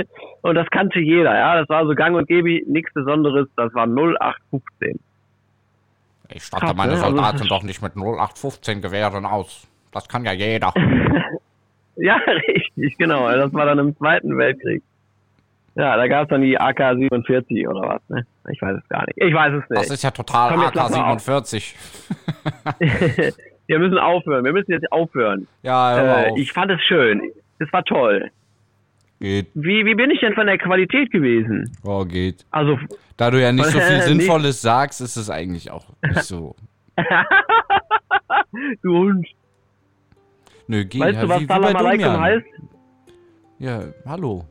und 0.42 0.54
das 0.54 0.68
kannte 0.70 1.00
jeder, 1.00 1.34
ja, 1.36 1.58
das 1.60 1.68
war 1.68 1.84
so 1.86 1.94
gang 1.94 2.16
und 2.16 2.28
gäbe, 2.28 2.62
nichts 2.70 2.94
Besonderes, 2.94 3.48
das 3.56 3.74
war 3.74 3.86
0815. 3.86 4.98
Ich 6.28 6.42
statte 6.44 6.66
Krass, 6.66 6.76
meine 6.76 6.92
ne? 6.92 7.02
Also- 7.02 7.16
Soldaten 7.16 7.48
doch 7.48 7.62
nicht 7.62 7.82
mit 7.82 7.96
0815 7.96 8.80
Gewehren 8.80 9.26
aus. 9.26 9.66
Das 9.92 10.08
kann 10.08 10.24
ja 10.24 10.32
jeder. 10.32 10.72
Ja, 11.98 12.16
richtig, 12.48 12.98
genau, 12.98 13.26
das 13.30 13.52
war 13.54 13.64
dann 13.66 13.78
im 13.78 13.96
Zweiten 13.96 14.36
Weltkrieg. 14.36 14.82
Ja, 15.76 15.96
da 15.96 16.08
gab 16.08 16.22
es 16.24 16.28
dann 16.30 16.40
die 16.40 16.58
AK-47 16.58 17.68
oder 17.68 17.82
was, 17.88 18.00
ne? 18.08 18.26
Ich 18.50 18.60
weiß 18.62 18.78
es 18.82 18.88
gar 18.88 19.04
nicht. 19.06 19.18
Ich 19.18 19.34
weiß 19.34 19.52
es 19.54 19.64
Das 19.68 19.80
nicht. 19.82 19.90
ist 19.92 20.02
ja 20.04 20.10
total 20.10 20.52
Komm, 20.54 20.60
auf. 20.64 20.74
AK-47. 20.74 21.74
Wir 23.68 23.78
müssen 23.80 23.98
aufhören, 23.98 24.44
wir 24.44 24.52
müssen 24.52 24.70
jetzt 24.70 24.90
aufhören. 24.92 25.48
Ja, 25.62 26.26
Äh, 26.26 26.30
auf. 26.30 26.38
ich 26.38 26.52
fand 26.52 26.70
es 26.70 26.80
schön. 26.82 27.20
Es 27.58 27.72
war 27.72 27.82
toll. 27.82 28.30
Geht. 29.18 29.48
Wie, 29.54 29.84
wie 29.84 29.94
bin 29.96 30.10
ich 30.12 30.20
denn 30.20 30.34
von 30.34 30.46
der 30.46 30.56
Qualität 30.56 31.10
gewesen? 31.10 31.68
Oh, 31.82 32.04
geht. 32.04 32.46
Also, 32.52 32.78
Da 33.16 33.28
du 33.30 33.42
ja 33.42 33.50
nicht 33.50 33.64
so 33.66 33.80
viel. 33.80 34.00
Sinnvolles 34.02 34.62
sagst, 34.62 35.00
ist 35.00 35.16
es 35.16 35.30
eigentlich 35.30 35.70
auch 35.72 35.86
nicht 36.02 36.22
so. 36.22 36.54
du 38.82 38.96
Hund. 38.96 39.26
Nö, 40.68 40.84
geht. 40.84 41.00
Weißt 41.00 41.14
ja, 41.16 41.22
du, 41.22 41.28
was 41.28 41.42
Salam 41.46 41.74
Domian. 41.76 42.20
heißt? 42.20 42.46
Ja, 43.58 43.82
hallo. 44.06 44.44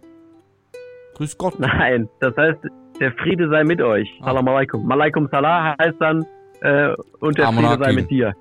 Grüß 1.15 1.37
Gott. 1.37 1.59
Nein, 1.59 2.09
das 2.19 2.35
heißt, 2.35 2.59
der 2.99 3.11
Friede 3.13 3.49
sei 3.49 3.63
mit 3.63 3.81
euch. 3.81 4.09
Ah. 4.21 4.25
Salam 4.27 4.47
alaikum. 4.47 4.85
Malaikum 4.85 5.27
salah 5.31 5.75
heißt 5.79 5.95
dann, 5.99 6.25
äh, 6.61 6.93
und 7.19 7.37
der 7.37 7.51
Friede 7.51 7.77
sei 7.79 7.93
mit 7.93 8.09
dir. 8.09 8.33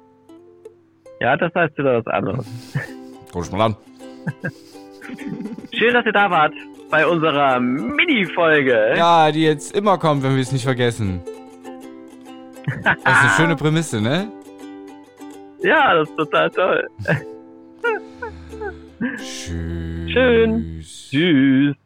Ja, 1.21 1.37
das 1.37 1.55
heißt 1.55 1.77
wieder 1.79 1.99
was 1.99 2.07
anderes. 2.07 2.47
Guck 3.33 3.53
mal 3.53 3.67
an. 3.67 3.77
Schön, 5.73 5.95
dass 5.95 6.05
ihr 6.07 6.13
da 6.13 6.31
wart 6.31 6.53
bei 6.91 7.07
unserer 7.07 7.61
Mini-Folge. 7.61 8.95
Ja, 8.97 9.31
die 9.33 9.45
jetzt 9.45 9.77
immer 9.77 9.99
kommt, 9.99 10.23
wenn 10.23 10.35
wir 10.35 10.43
es 10.43 10.53
nicht 10.53 10.65
vergessen. 10.65 11.21
Das 12.83 12.97
ist 12.97 13.07
eine 13.07 13.31
schöne 13.37 13.57
Prämisse, 13.57 14.01
ne? 14.01 14.29
Ja, 15.63 15.95
das 15.95 16.09
ist 16.09 16.17
total 16.17 16.51
toll. 16.51 16.87
Tschüss. 19.17 20.11
Schön. 20.11 20.81
Tschüss. 20.83 21.77